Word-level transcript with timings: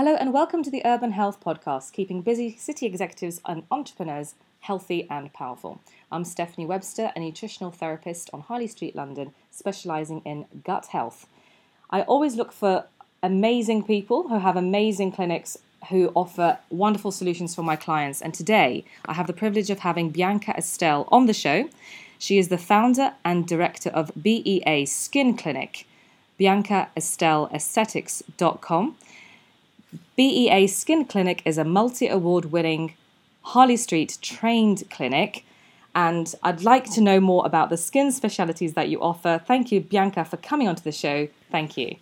Hello 0.00 0.14
and 0.14 0.32
welcome 0.32 0.62
to 0.62 0.70
the 0.70 0.80
Urban 0.82 1.10
Health 1.10 1.44
Podcast, 1.44 1.92
keeping 1.92 2.22
busy 2.22 2.56
city 2.56 2.86
executives 2.86 3.42
and 3.44 3.64
entrepreneurs 3.70 4.34
healthy 4.60 5.06
and 5.10 5.30
powerful. 5.34 5.82
I'm 6.10 6.24
Stephanie 6.24 6.64
Webster, 6.64 7.12
a 7.14 7.20
nutritional 7.20 7.70
therapist 7.70 8.30
on 8.32 8.40
Harley 8.40 8.66
Street, 8.66 8.96
London, 8.96 9.34
specialising 9.50 10.22
in 10.24 10.46
gut 10.64 10.86
health. 10.86 11.26
I 11.90 12.00
always 12.00 12.34
look 12.34 12.50
for 12.50 12.86
amazing 13.22 13.82
people 13.82 14.28
who 14.28 14.38
have 14.38 14.56
amazing 14.56 15.12
clinics 15.12 15.58
who 15.90 16.10
offer 16.14 16.56
wonderful 16.70 17.12
solutions 17.12 17.54
for 17.54 17.62
my 17.62 17.76
clients. 17.76 18.22
And 18.22 18.32
today 18.32 18.86
I 19.04 19.12
have 19.12 19.26
the 19.26 19.34
privilege 19.34 19.68
of 19.68 19.80
having 19.80 20.08
Bianca 20.08 20.56
Estelle 20.56 21.06
on 21.08 21.26
the 21.26 21.34
show. 21.34 21.68
She 22.18 22.38
is 22.38 22.48
the 22.48 22.56
founder 22.56 23.12
and 23.22 23.46
director 23.46 23.90
of 23.90 24.12
BEA 24.22 24.86
Skin 24.86 25.36
Clinic, 25.36 25.86
biancaestelleaesthetics.com. 26.40 28.96
BEA 30.16 30.66
Skin 30.66 31.04
Clinic 31.04 31.42
is 31.44 31.58
a 31.58 31.64
multi 31.64 32.08
award 32.08 32.46
winning 32.46 32.94
Harley 33.42 33.76
Street 33.76 34.18
trained 34.20 34.84
clinic. 34.90 35.44
And 35.94 36.32
I'd 36.42 36.62
like 36.62 36.84
to 36.92 37.00
know 37.00 37.20
more 37.20 37.44
about 37.44 37.68
the 37.68 37.76
skin 37.76 38.12
specialities 38.12 38.74
that 38.74 38.88
you 38.88 39.00
offer. 39.02 39.40
Thank 39.44 39.72
you, 39.72 39.80
Bianca, 39.80 40.24
for 40.24 40.36
coming 40.36 40.68
onto 40.68 40.82
the 40.82 40.92
show. 40.92 41.28
Thank 41.50 41.76
you. 41.76 41.96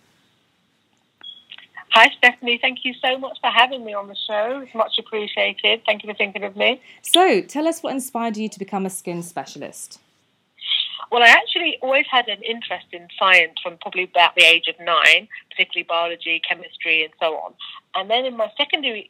Hi, 1.93 2.11
Stephanie. 2.17 2.59
Thank 2.61 2.85
you 2.85 2.93
so 2.93 3.17
much 3.17 3.39
for 3.41 3.49
having 3.49 3.83
me 3.83 3.93
on 3.93 4.07
the 4.07 4.15
show. 4.15 4.61
It's 4.63 4.75
much 4.75 4.99
appreciated. 4.99 5.81
Thank 5.87 6.03
you 6.03 6.09
for 6.09 6.15
thinking 6.15 6.43
of 6.43 6.55
me. 6.55 6.81
So, 7.01 7.41
tell 7.41 7.67
us 7.67 7.81
what 7.81 7.93
inspired 7.93 8.37
you 8.37 8.47
to 8.47 8.59
become 8.59 8.85
a 8.85 8.91
skin 8.91 9.23
specialist. 9.23 9.99
Well, 11.11 11.23
I 11.23 11.29
actually 11.29 11.77
always 11.81 12.05
had 12.09 12.27
an 12.27 12.41
interest 12.43 12.87
in 12.91 13.07
science 13.17 13.53
from 13.63 13.77
probably 13.81 14.03
about 14.03 14.35
the 14.35 14.43
age 14.43 14.67
of 14.67 14.75
nine, 14.79 15.27
particularly 15.49 15.85
biology, 15.87 16.41
chemistry, 16.47 17.03
and 17.03 17.13
so 17.19 17.35
on. 17.35 17.53
And 17.95 18.09
then 18.09 18.25
in 18.25 18.37
my 18.37 18.51
secondary 18.57 19.09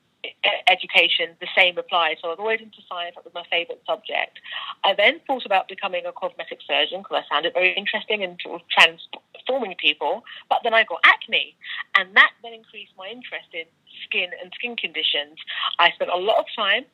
education, 0.68 1.36
the 1.40 1.48
same 1.56 1.78
applied. 1.78 2.18
So 2.22 2.28
I 2.28 2.32
was 2.32 2.40
always 2.40 2.60
into 2.60 2.80
science, 2.88 3.16
that 3.16 3.24
was 3.24 3.34
my 3.34 3.44
favourite 3.50 3.82
subject. 3.86 4.40
I 4.84 4.94
then 4.94 5.20
thought 5.26 5.46
about 5.46 5.68
becoming 5.68 6.06
a 6.06 6.12
cosmetic 6.12 6.60
surgeon 6.68 7.02
because 7.02 7.24
I 7.24 7.34
found 7.34 7.46
it 7.46 7.54
very 7.54 7.74
interesting 7.74 8.24
and 8.24 8.40
sort 8.44 8.62
of 8.62 8.68
transforming 8.68 9.76
people. 9.80 10.24
But 10.50 10.60
then 10.64 10.74
I 10.74 10.84
got 10.84 11.00
acne, 11.04 11.56
and 11.98 12.16
that 12.16 12.32
then 12.44 12.54
increased 12.54 12.92
my 12.98 13.08
interest 13.08 13.48
in 13.54 13.66
skin 14.06 14.32
and 14.42 14.52
skin 14.56 14.76
conditions. 14.76 15.40
I 15.80 15.92
spent 15.92 16.12
a 16.12 16.18
lot 16.18 16.40
of 16.40 16.46
time 16.56 16.86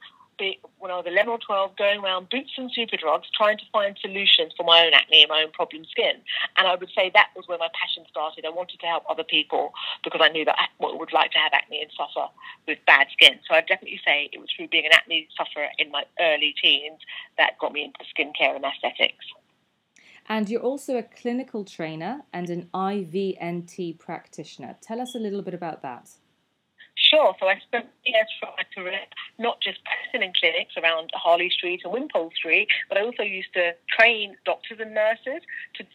when 0.79 0.91
I 0.91 0.97
was 0.97 1.05
11 1.07 1.29
or 1.29 1.39
12, 1.39 1.77
going 1.77 1.99
around 1.99 2.29
Boots 2.29 2.51
and 2.57 2.71
Superdrugs 2.71 3.31
trying 3.35 3.57
to 3.57 3.63
find 3.71 3.97
solutions 4.01 4.53
for 4.55 4.63
my 4.63 4.85
own 4.85 4.93
acne 4.93 5.23
and 5.23 5.29
my 5.29 5.43
own 5.43 5.51
problem 5.51 5.85
skin. 5.85 6.21
And 6.57 6.67
I 6.67 6.75
would 6.75 6.89
say 6.95 7.11
that 7.13 7.29
was 7.35 7.47
where 7.47 7.57
my 7.57 7.69
passion 7.79 8.03
started. 8.09 8.45
I 8.45 8.49
wanted 8.49 8.79
to 8.79 8.85
help 8.85 9.03
other 9.09 9.23
people 9.23 9.71
because 10.03 10.21
I 10.23 10.29
knew 10.29 10.45
that 10.45 10.55
I 10.57 10.67
would 10.79 11.13
like 11.13 11.31
to 11.31 11.37
have 11.37 11.53
acne 11.53 11.81
and 11.81 11.91
suffer 11.95 12.27
with 12.67 12.79
bad 12.85 13.07
skin. 13.11 13.39
So 13.47 13.55
I'd 13.55 13.67
definitely 13.67 14.01
say 14.05 14.29
it 14.31 14.39
was 14.39 14.49
through 14.55 14.67
being 14.69 14.85
an 14.85 14.91
acne 14.93 15.27
sufferer 15.37 15.69
in 15.77 15.91
my 15.91 16.03
early 16.19 16.53
teens 16.61 16.99
that 17.37 17.57
got 17.59 17.73
me 17.73 17.83
into 17.83 17.99
skincare 18.13 18.55
and 18.55 18.65
aesthetics. 18.65 19.25
And 20.27 20.49
you're 20.49 20.61
also 20.61 20.97
a 20.97 21.03
clinical 21.03 21.63
trainer 21.63 22.21
and 22.33 22.49
an 22.49 22.69
IVNT 22.73 23.99
practitioner. 23.99 24.75
Tell 24.81 24.99
us 24.99 25.13
a 25.13 25.19
little 25.19 25.43
bit 25.43 25.53
about 25.53 25.81
that. 25.83 26.09
Sure. 27.15 27.33
So 27.39 27.47
I 27.47 27.59
spent 27.59 27.85
years 28.03 28.27
from 28.41 28.49
my 28.57 28.63
career 28.75 28.99
not 29.39 29.61
just 29.61 29.79
practicing 29.85 30.21
in 30.21 30.33
clinics 30.37 30.73
around 30.75 31.11
Harley 31.13 31.49
Street 31.49 31.79
and 31.85 31.93
Wimpole 31.93 32.31
Street, 32.35 32.67
but 32.89 32.97
I 32.97 33.03
also 33.03 33.23
used 33.23 33.53
to 33.53 33.73
train 33.87 34.35
doctors 34.43 34.79
and 34.81 34.93
nurses 34.93 35.41
to 35.75 35.85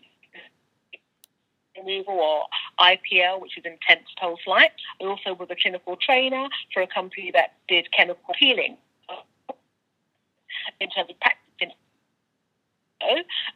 removal 1.76 2.14
or 2.14 2.44
IPL, 2.80 3.38
which 3.42 3.58
is 3.58 3.64
intense 3.66 4.08
pulse 4.18 4.40
light. 4.46 4.70
I 5.02 5.04
also 5.04 5.34
was 5.34 5.48
a 5.50 5.56
clinical 5.60 5.98
trainer 6.00 6.48
for 6.72 6.82
a 6.82 6.86
company 6.86 7.30
that 7.34 7.52
did 7.68 7.92
chemical 7.92 8.34
peeling 8.38 8.78
in 10.80 10.88
terms 10.88 11.10
of 11.10 11.20
practicing. 11.20 11.76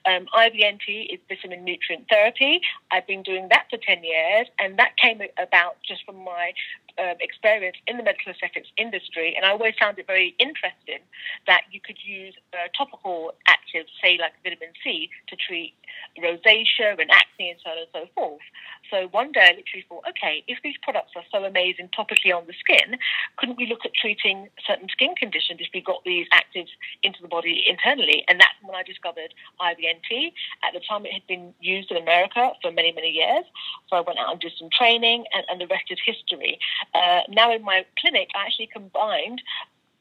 Um, 0.06 0.26
IVNT 0.34 1.12
is 1.12 1.20
vitamin 1.28 1.64
nutrient 1.64 2.06
therapy. 2.10 2.60
I've 2.90 3.06
been 3.06 3.22
doing 3.22 3.48
that 3.50 3.66
for 3.70 3.78
10 3.78 4.02
years, 4.04 4.48
and 4.58 4.78
that 4.78 4.96
came 4.96 5.20
about 5.38 5.76
just 5.86 6.04
from 6.04 6.24
my 6.24 6.52
um, 6.98 7.16
experience 7.20 7.76
in 7.86 7.96
the 7.96 8.02
medical 8.02 8.32
aesthetics 8.32 8.68
industry, 8.76 9.34
and 9.36 9.44
I 9.44 9.50
always 9.50 9.74
found 9.78 9.98
it 9.98 10.06
very 10.06 10.34
interesting 10.38 11.00
that 11.46 11.62
you 11.70 11.80
could 11.80 11.98
use 12.04 12.34
uh, 12.52 12.68
topical 12.76 13.32
actives, 13.48 13.88
say 14.02 14.18
like 14.20 14.32
vitamin 14.42 14.72
C, 14.82 15.10
to 15.28 15.36
treat 15.36 15.74
rosacea 16.18 16.98
and 16.98 17.10
acne 17.10 17.50
and 17.50 17.58
so 17.62 17.70
on 17.70 17.78
and 17.78 17.88
so 17.92 18.08
forth. 18.14 18.42
So 18.90 19.08
one 19.10 19.32
day 19.32 19.40
I 19.40 19.56
literally 19.56 19.84
thought, 19.88 20.04
okay, 20.10 20.44
if 20.46 20.58
these 20.62 20.76
products 20.82 21.12
are 21.16 21.24
so 21.32 21.44
amazing 21.44 21.88
topically 21.96 22.34
on 22.34 22.46
the 22.46 22.54
skin, 22.58 22.96
couldn't 23.36 23.56
we 23.56 23.66
look 23.66 23.84
at 23.84 23.94
treating 23.94 24.48
certain 24.66 24.88
skin 24.88 25.14
conditions 25.16 25.60
if 25.60 25.68
we 25.74 25.80
got 25.80 26.04
these 26.04 26.26
actives 26.32 26.70
into 27.02 27.20
the 27.22 27.28
body 27.28 27.64
internally? 27.68 28.24
And 28.28 28.38
that's 28.38 28.54
when 28.62 28.76
I 28.76 28.82
discovered 28.82 29.34
IVNT. 29.60 30.32
At 30.62 30.74
the 30.74 30.80
time, 30.86 31.06
it 31.06 31.12
had 31.12 31.26
been 31.26 31.54
used 31.60 31.90
in 31.90 31.96
America 31.96 32.52
for 32.62 32.70
many, 32.70 32.92
many 32.92 33.10
years. 33.10 33.44
So 33.88 33.96
I 33.96 34.00
went 34.00 34.18
out 34.18 34.32
and 34.32 34.40
did 34.40 34.52
some 34.58 34.68
training, 34.70 35.24
and, 35.32 35.44
and 35.48 35.60
the 35.60 35.66
rest 35.66 35.84
is 35.90 35.98
history. 36.04 36.58
Uh, 36.94 37.20
now 37.28 37.52
in 37.52 37.62
my 37.62 37.84
clinic, 37.98 38.30
I 38.34 38.46
actually 38.46 38.68
combined 38.72 39.42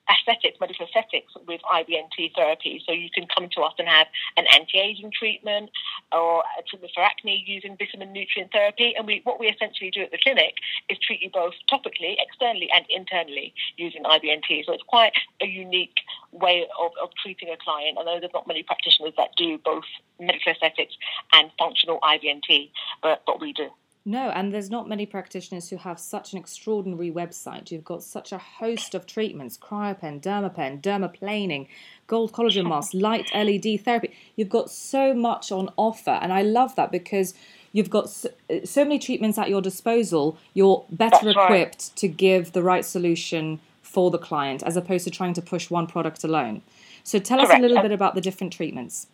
aesthetics, 0.10 0.60
medical 0.60 0.86
aesthetics 0.86 1.34
with 1.48 1.62
IVNT 1.72 2.36
therapy. 2.36 2.82
So 2.86 2.92
you 2.92 3.10
can 3.14 3.26
come 3.28 3.50
to 3.56 3.62
us 3.62 3.74
and 3.80 3.88
have 3.88 4.08
an 4.38 4.46
anti-aging 4.54 5.12
treatment 5.18 5.70
or 6.12 6.44
a 6.60 6.64
treatment 6.64 6.92
for 6.94 7.04
acne 7.04 7.44
using 7.46 7.78
vitamin 7.78 8.12
nutrient 8.12 8.52
therapy. 8.52 8.94
And 8.98 9.08
we, 9.08 9.22
what 9.24 9.40
we 9.40 9.48
essentially 9.48 9.92
do 9.92 10.02
at 10.02 10.12
the 10.12 10.18
clinic 10.18 10.56
is 10.90 10.98
treat 11.00 11.22
you 11.22 11.30
both 11.30 11.54
topically, 11.72 12.16
externally, 12.20 12.70
and 12.76 12.86
internally 12.90 13.54
using 13.78 14.04
IVNT. 14.04 14.66
So 14.66 14.74
it's 14.74 14.84
quite 14.84 15.14
a 15.42 15.46
unique 15.46 15.98
way 16.32 16.66
of, 16.80 16.92
of 17.02 17.10
treating 17.22 17.50
a 17.50 17.58
client. 17.58 17.98
I 18.00 18.04
know 18.04 18.20
there's 18.20 18.34
not 18.34 18.48
many 18.48 18.64
practitioners 18.64 19.14
that 19.18 19.30
do 19.38 19.58
both 19.58 19.86
medical 20.20 20.52
aesthetics 20.52 20.96
and 21.34 21.50
functional 21.58 22.00
IVNT, 22.02 22.72
but, 23.02 23.24
but 23.26 23.40
we 23.40 23.54
do. 23.54 23.70
No, 24.06 24.30
and 24.32 24.54
there's 24.54 24.70
not 24.70 24.90
many 24.90 25.06
practitioners 25.06 25.70
who 25.70 25.78
have 25.78 25.98
such 25.98 26.34
an 26.34 26.40
extraordinary 26.40 27.10
website. 27.10 27.72
You've 27.72 27.86
got 27.86 28.04
such 28.04 28.34
a 28.34 28.38
host 28.38 28.94
of 28.96 29.06
treatments 29.06 29.58
cryopen, 29.58 30.22
dermapen, 30.22 30.82
dermaplaning, 30.82 31.68
gold 32.08 32.34
collagen 32.34 32.68
mask, 32.68 32.94
light 32.94 33.30
LED 33.34 33.80
therapy. 33.82 34.14
You've 34.36 34.50
got 34.50 34.70
so 34.70 35.14
much 35.14 35.54
on 35.54 35.70
offer, 35.78 36.20
and 36.22 36.34
I 36.34 36.42
love 36.42 36.76
that 36.76 36.92
because 36.92 37.34
you've 37.72 37.90
got 37.90 38.10
so, 38.10 38.30
so 38.66 38.84
many 38.84 39.00
treatments 39.00 39.38
at 39.38 39.50
your 39.50 39.62
disposal. 39.62 40.38
You're 40.54 40.84
better 40.90 41.24
That's 41.24 41.38
equipped 41.38 41.84
right. 41.90 41.92
to 41.96 42.08
give 42.10 42.52
the 42.52 42.62
right 42.62 42.84
solution 42.84 43.62
for 43.82 44.12
the 44.12 44.18
client 44.18 44.64
as 44.64 44.76
opposed 44.76 45.06
to 45.06 45.12
trying 45.12 45.34
to 45.36 45.42
push 45.42 45.70
one 45.70 45.88
product 45.88 46.26
alone. 46.26 46.62
So 47.06 47.20
tell 47.20 47.38
Correct. 47.38 47.54
us 47.54 47.58
a 47.58 47.62
little 47.62 47.82
bit 47.82 47.94
about 47.94 48.16
the 48.16 48.22
different 48.22 48.52
treatments. 48.52 49.08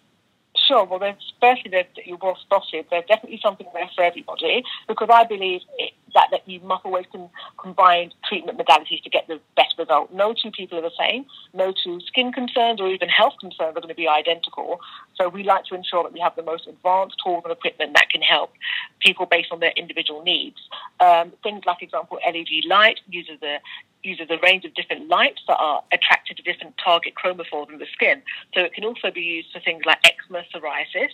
Sure. 0.70 0.86
Well, 0.86 1.00
firstly 1.42 1.72
that 1.72 1.90
you 2.06 2.16
well 2.22 2.38
spotted. 2.40 2.86
There's 2.92 3.06
definitely 3.08 3.40
something 3.42 3.66
there 3.74 3.90
for 3.96 4.04
everybody 4.04 4.64
because 4.88 5.10
I 5.12 5.24
believe 5.24 5.62
it, 5.80 5.94
that 6.14 6.28
that 6.30 6.48
you 6.48 6.60
must 6.60 6.86
always 6.86 7.08
com- 7.12 7.32
combine 7.58 8.12
treatment 8.28 8.60
modalities 8.60 9.02
to 9.02 9.10
get 9.10 9.28
the 9.28 9.40
best 9.56 9.74
result. 9.80 10.14
No 10.14 10.32
two 10.32 10.52
people 10.52 10.78
are 10.78 10.84
the 10.84 10.92
same. 11.00 11.26
No 11.56 11.74
two 11.74 12.00
skin 12.02 12.32
concerns 12.32 12.80
or 12.80 12.88
even 12.88 13.10
health 13.10 13.34
concerns 13.40 13.76
are 13.76 13.82
going 13.82 13.88
to 13.88 13.96
be 13.96 14.08
identical. 14.08 14.80
So 15.16 15.28
we 15.28 15.42
like 15.42 15.66
to 15.66 15.76
ensure 15.76 16.04
that 16.04 16.14
we 16.14 16.20
have 16.20 16.36
the 16.36 16.44
most 16.44 16.68
advanced 16.68 17.16
tools 17.26 17.42
and 17.46 17.52
equipment 17.52 17.94
that 17.96 18.12
can 18.12 18.22
help 18.22 18.52
people 19.00 19.26
based 19.26 19.52
on 19.52 19.60
their 19.60 19.74
individual 19.76 20.22
needs. 20.22 20.58
Um, 21.00 21.34
things 21.42 21.64
like, 21.66 21.80
for 21.80 21.86
example, 21.86 22.20
LED 22.24 22.66
light 22.68 23.00
uses 23.10 23.40
a 23.42 23.58
uses 24.04 24.28
a 24.30 24.38
range 24.44 24.66
of 24.66 24.74
different 24.74 25.08
lights 25.08 25.42
that 25.48 25.58
are 25.58 25.84
attracted 25.92 26.38
to 26.38 26.44
different 26.44 26.76
target 26.84 27.14
chromophores 27.16 27.70
in 27.72 27.80
the 27.80 27.88
skin. 27.94 28.22
So 28.54 28.62
it 28.62 28.74
can 28.74 28.86
also 28.86 29.12
be 29.12 29.22
used 29.22 29.52
for 29.52 29.60
things 29.60 29.84
like 29.86 30.00
eczema, 30.06 30.44
psoriasis. 30.54 31.12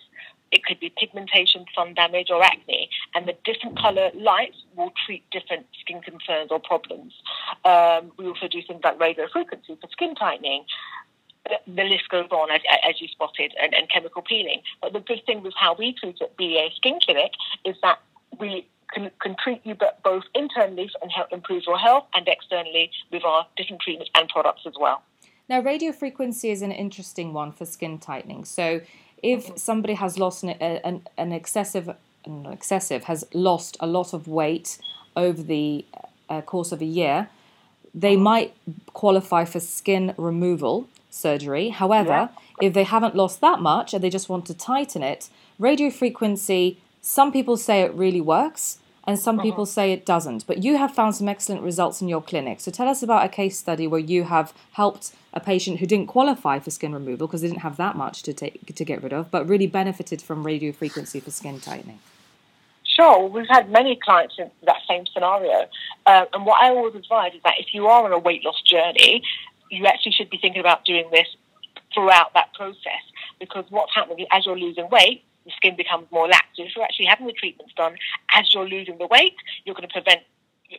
It 0.52 0.64
could 0.64 0.80
be 0.80 0.94
pigmentation, 0.96 1.66
sun 1.76 1.96
damage, 1.96 2.30
or 2.30 2.44
acne. 2.44 2.90
And 3.16 3.28
the 3.28 3.36
different 3.44 3.78
color 3.80 4.12
lights 4.14 4.58
will 4.76 4.94
treat 5.06 5.24
different 5.32 5.66
skin 5.82 6.02
concerns 6.02 6.52
or 6.52 6.60
problems. 6.60 7.14
Um, 7.66 8.12
we 8.18 8.28
also 8.28 8.48
do 8.48 8.62
things 8.62 8.82
like 8.84 9.00
radio 9.00 9.28
frequency 9.32 9.78
for 9.82 9.90
skin 9.92 10.16
tightening 10.16 10.66
the 11.68 11.84
list 11.84 12.10
goes 12.10 12.28
on, 12.32 12.52
as, 12.52 12.62
as 12.88 13.00
you 13.00 13.08
spotted, 13.08 13.54
and, 13.62 13.74
and, 13.74 13.90
chemical 13.90 14.22
peeling. 14.22 14.62
But 14.82 14.94
the 14.94 15.00
good 15.00 15.24
thing 15.26 15.44
with 15.44 15.54
how 15.56 15.76
we 15.76 15.94
treat 15.94 16.22
at 16.22 16.36
BEA 16.38 16.72
Skin 16.76 17.00
Clinic 17.04 17.34
is 17.64 17.76
that 17.84 18.00
we 18.40 18.68
can, 18.96 19.12
can 19.22 19.36
treat 19.44 19.62
you 19.64 19.76
both 20.04 20.24
internally 20.34 20.90
and 21.02 21.12
help 21.12 21.32
improve 21.32 21.64
your 21.68 21.78
health 21.78 22.06
and 22.16 22.28
externally 22.28 22.90
with 23.12 23.24
our 23.24 23.46
different 23.58 23.82
treatments 23.82 24.10
and 24.16 24.30
products 24.30 24.62
as 24.66 24.74
well. 24.80 25.04
Now, 25.48 25.60
radio 25.60 25.92
frequency 25.92 26.50
is 26.50 26.62
an 26.62 26.72
interesting 26.72 27.34
one 27.34 27.52
for 27.52 27.66
skin 27.66 28.00
tightening. 28.00 28.46
So, 28.46 28.82
if 29.22 29.46
mm-hmm. 29.46 29.58
somebody 29.58 29.94
has 29.96 30.18
lost 30.18 30.44
an, 30.44 30.50
an, 30.50 31.02
an 31.18 31.32
excessive, 31.32 31.90
not 32.26 32.54
excessive, 32.54 33.04
has 33.04 33.26
lost 33.34 33.78
a 33.80 33.88
lot 33.88 34.14
of 34.14 34.28
weight 34.28 34.80
over 35.16 35.42
the 35.44 35.86
uh, 36.30 36.42
course 36.42 36.72
of 36.72 36.82
a 36.82 36.86
year, 36.86 37.30
they 37.94 38.16
mm-hmm. 38.16 38.24
might 38.24 38.54
qualify 38.94 39.46
for 39.46 39.60
skin 39.60 40.16
removal 40.18 40.88
surgery. 41.12 41.70
However, 41.70 42.30
yeah. 42.62 42.68
if 42.68 42.74
they 42.74 42.84
haven't 42.84 43.16
lost 43.16 43.42
that 43.42 43.60
much 43.60 43.94
and 43.94 44.04
they 44.04 44.10
just 44.10 44.30
want 44.30 44.46
to 44.48 44.54
tighten 44.54 45.04
it, 45.04 45.30
radio 45.60 45.90
frequency, 45.90 46.80
some 47.02 47.32
people 47.32 47.56
say 47.56 47.82
it 47.82 47.94
really 47.94 48.22
works 48.22 48.80
and 49.08 49.20
some 49.20 49.38
Uh-huh. 49.38 49.44
people 49.44 49.66
say 49.66 49.92
it 49.92 50.06
doesn't. 50.06 50.48
But 50.48 50.64
you 50.64 50.78
have 50.78 50.94
found 50.94 51.16
some 51.16 51.30
excellent 51.30 51.62
results 51.62 52.02
in 52.02 52.08
your 52.08 52.22
clinic. 52.22 52.60
So 52.60 52.72
tell 52.72 52.88
us 52.88 53.04
about 53.04 53.26
a 53.26 53.30
case 53.30 53.58
study 53.58 53.88
where 53.88 54.00
you 54.00 54.24
have 54.24 54.54
helped 54.74 55.12
a 55.34 55.40
patient 55.40 55.80
who 55.80 55.86
didn't 55.86 56.08
qualify 56.08 56.60
for 56.60 56.72
skin 56.72 56.94
removal 56.94 57.28
because 57.28 57.42
they 57.42 57.48
didn't 57.50 57.62
have 57.62 57.78
that 57.78 57.96
much 57.96 58.24
to 58.24 58.34
take 58.34 58.74
to 58.76 58.86
get 58.86 59.04
rid 59.04 59.14
of, 59.14 59.30
but 59.32 59.48
really 59.48 59.68
benefited 59.68 60.22
from 60.22 60.46
radio 60.46 60.72
frequency 60.72 61.20
for 61.20 61.32
skin 61.32 61.60
tightening. 61.60 62.00
Sure, 62.84 63.28
we've 63.28 63.48
had 63.50 63.70
many 63.70 63.98
clients 63.98 64.36
in 64.40 64.50
that 64.64 64.78
same 64.88 65.06
scenario. 65.08 65.68
Uh, 66.06 66.26
and 66.34 66.46
what 66.46 66.64
I 66.64 66.70
always 66.70 66.96
advise 66.96 67.34
is 67.34 67.42
that 67.44 67.56
if 67.60 67.74
you 67.74 67.88
are 67.88 68.06
on 68.06 68.14
a 68.14 68.18
weight 68.20 68.46
loss 68.46 68.62
journey, 68.62 69.22
you 69.70 69.86
actually 69.86 70.14
should 70.14 70.30
be 70.30 70.38
thinking 70.38 70.62
about 70.62 70.86
doing 70.86 71.06
this 71.12 71.28
throughout 71.94 72.34
that 72.36 72.54
process 72.54 73.04
because 73.40 73.66
what's 73.70 73.94
happening 73.94 74.26
as 74.32 74.46
you're 74.46 74.58
losing 74.58 74.88
weight, 74.90 75.24
the 75.46 75.52
skin 75.56 75.76
becomes 75.76 76.08
more 76.12 76.28
lax. 76.28 76.46
So 76.56 76.64
if 76.64 76.76
you're 76.76 76.86
actually 76.86 77.06
having 77.06 77.28
the 77.28 77.34
treatments 77.34 77.74
done 77.76 77.96
as 78.34 78.54
you're 78.54 78.68
losing 78.68 78.98
the 78.98 79.08
weight, 79.08 79.36
you're 79.64 79.76
going 79.76 79.88
to 79.88 79.94
prevent 79.94 80.22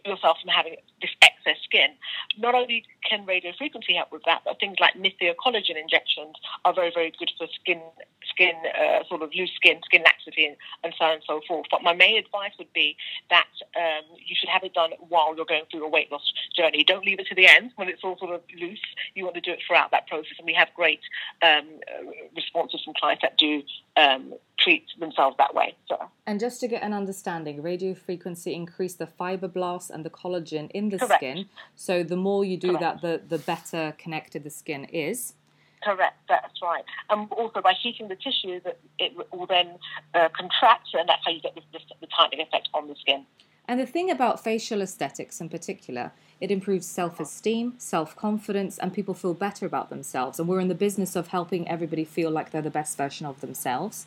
yourself 0.05 0.39
from 0.41 0.51
having 0.51 0.77
this 1.01 1.11
excess 1.23 1.57
skin. 1.65 1.91
Not 2.39 2.55
only 2.55 2.85
can 3.09 3.25
radio 3.25 3.53
frequency 3.57 3.95
help 3.95 4.13
with 4.13 4.23
that, 4.27 4.43
but 4.45 4.59
things 4.59 4.77
like 4.81 4.95
collagen 4.95 5.81
injections 5.81 6.35
are 6.65 6.75
very, 6.75 6.91
very 6.93 7.13
good 7.19 7.31
for 7.39 7.47
skin, 7.61 7.81
skin 8.29 8.55
uh, 8.79 9.05
sort 9.09 9.23
of 9.23 9.31
loose 9.35 9.53
skin, 9.55 9.81
skin 9.85 10.03
laxity, 10.03 10.47
and, 10.47 10.57
and 10.83 10.95
so 10.99 11.05
on 11.05 11.13
and 11.15 11.23
so 11.27 11.41
forth. 11.47 11.67
But 11.71 11.83
my 11.83 11.95
main 11.95 12.19
advice 12.19 12.53
would 12.59 12.73
be 12.73 12.97
that 13.31 13.49
um, 13.77 14.05
you 14.19 14.35
should 14.39 14.49
have 14.49 14.65
it 14.65 14.75
done 14.75 14.91
while 15.09 15.37
you're 15.37 15.47
going 15.47 15.65
through 15.71 15.85
a 15.85 15.89
weight 15.89 16.11
loss 16.11 16.33
journey. 16.57 16.85
Don't 16.85 17.05
leave 17.05 17.21
it 17.21 17.27
to 17.29 17.35
the 17.35 17.47
end 17.47 17.73
when 17.77 17.89
it's 17.89 18.03
all 18.03 18.19
sort 18.19 18.35
of 18.35 18.43
loose. 18.59 18.83
You 19.15 19.25
want 19.25 19.37
to 19.37 19.41
do 19.41 19.53
it 19.53 19.61
throughout 19.67 19.91
that 19.93 20.07
process, 20.09 20.35
and 20.39 20.47
we 20.47 20.55
have 20.55 20.69
great 20.75 21.01
um, 21.43 21.81
uh, 21.89 22.11
responses 22.35 22.83
from 22.85 22.95
clients 22.99 23.23
that 23.23 23.39
do 23.39 23.63
um, 23.97 24.35
treat 24.59 24.85
themselves 24.99 25.37
that 25.39 25.55
way. 25.55 25.75
So. 25.89 25.99
And 26.27 26.41
just 26.41 26.61
to 26.61 26.69
get 26.69 26.83
an 26.83 26.93
understanding, 26.93 27.63
radio 27.63 27.95
frequency 27.95 28.55
increase 28.55 28.95
the 28.95 29.07
fibroblasts 29.07 29.91
and 29.91 30.05
the 30.05 30.11
collagen 30.11 30.71
in 30.71 30.89
the 30.89 30.99
Correct. 30.99 31.21
skin. 31.21 31.47
So 31.75 32.03
the 32.03 32.17
more 32.17 32.45
you 32.45 32.57
do 32.57 32.77
Correct. 32.77 33.03
that, 33.03 33.29
the 33.29 33.37
the 33.37 33.43
better 33.43 33.95
connected 33.99 34.45
the 34.45 34.51
skin 34.51 34.85
is. 34.85 35.35
Correct, 35.85 36.17
that's 36.29 36.61
right. 36.63 36.85
And 37.11 37.31
also 37.31 37.61
by 37.61 37.75
heating 37.81 38.09
the 38.09 38.17
tissue, 38.17 38.61
it 38.99 39.13
will 39.33 39.47
then 39.47 39.79
uh, 40.15 40.29
contract, 40.37 40.89
and 40.95 41.09
that's 41.09 41.23
how 41.25 41.31
you 41.31 41.41
get 41.41 41.55
the, 41.55 41.61
the, 41.73 41.79
the 42.01 42.07
tightening 42.07 42.45
effect 42.45 42.69
on 42.75 42.89
the 42.89 42.97
skin. 42.97 43.25
And 43.69 43.81
the 43.81 43.87
thing 43.87 44.11
about 44.11 44.43
facial 44.43 44.81
aesthetics 44.81 45.41
in 45.41 45.49
particular, 45.49 46.13
it 46.41 46.51
improves 46.51 46.87
self 46.87 47.19
esteem, 47.19 47.75
self 47.79 48.15
confidence, 48.15 48.79
and 48.79 48.93
people 48.93 49.15
feel 49.15 49.35
better 49.35 49.67
about 49.67 49.91
themselves. 49.91 50.39
And 50.39 50.49
we're 50.49 50.61
in 50.61 50.69
the 50.69 50.75
business 50.75 51.17
of 51.17 51.29
helping 51.29 51.69
everybody 51.69 52.05
feel 52.05 52.31
like 52.31 52.51
they're 52.51 52.63
the 52.63 52.71
best 52.71 52.97
version 52.97 53.27
of 53.27 53.41
themselves. 53.41 54.07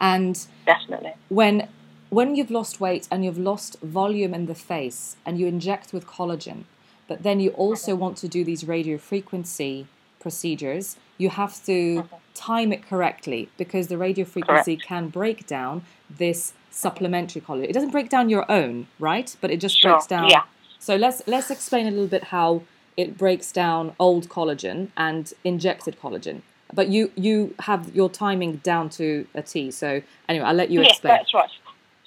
And 0.00 0.46
Definitely. 0.66 1.14
when 1.28 1.68
when 2.08 2.34
you've 2.34 2.50
lost 2.50 2.80
weight 2.80 3.06
and 3.10 3.24
you've 3.24 3.38
lost 3.38 3.78
volume 3.80 4.34
in 4.34 4.46
the 4.46 4.54
face 4.54 5.16
and 5.24 5.38
you 5.38 5.46
inject 5.46 5.92
with 5.92 6.06
collagen, 6.06 6.64
but 7.06 7.22
then 7.22 7.38
you 7.38 7.50
also 7.50 7.94
want 7.94 8.16
to 8.18 8.28
do 8.28 8.44
these 8.44 8.64
radio 8.64 8.98
frequency 8.98 9.86
procedures, 10.18 10.96
you 11.18 11.30
have 11.30 11.64
to 11.64 12.02
mm-hmm. 12.02 12.16
time 12.34 12.72
it 12.72 12.86
correctly 12.86 13.48
because 13.56 13.88
the 13.88 13.98
radio 13.98 14.24
frequency 14.24 14.76
can 14.76 15.08
break 15.08 15.46
down 15.46 15.82
this 16.08 16.52
supplementary 16.70 17.40
collagen. 17.40 17.68
It 17.68 17.72
doesn't 17.72 17.90
break 17.90 18.08
down 18.08 18.28
your 18.28 18.50
own, 18.50 18.86
right? 18.98 19.34
But 19.40 19.50
it 19.50 19.60
just 19.60 19.78
Sure, 19.78 19.92
breaks 19.92 20.06
down. 20.06 20.28
yeah. 20.28 20.42
So 20.78 20.96
let's 20.96 21.22
let's 21.26 21.50
explain 21.50 21.86
a 21.86 21.90
little 21.90 22.06
bit 22.06 22.24
how 22.24 22.62
it 22.96 23.16
breaks 23.18 23.52
down 23.52 23.94
old 23.98 24.28
collagen 24.28 24.88
and 24.96 25.32
injected 25.44 26.00
collagen. 26.00 26.42
But 26.72 26.88
you 26.88 27.10
you 27.16 27.54
have 27.60 27.94
your 27.94 28.08
timing 28.08 28.56
down 28.58 28.90
to 28.90 29.26
a 29.34 29.42
T. 29.42 29.70
So 29.70 30.02
anyway, 30.28 30.44
I'll 30.44 30.54
let 30.54 30.70
you 30.70 30.80
yes, 30.80 30.92
explain. 30.92 31.14
that's 31.16 31.34
right. 31.34 31.50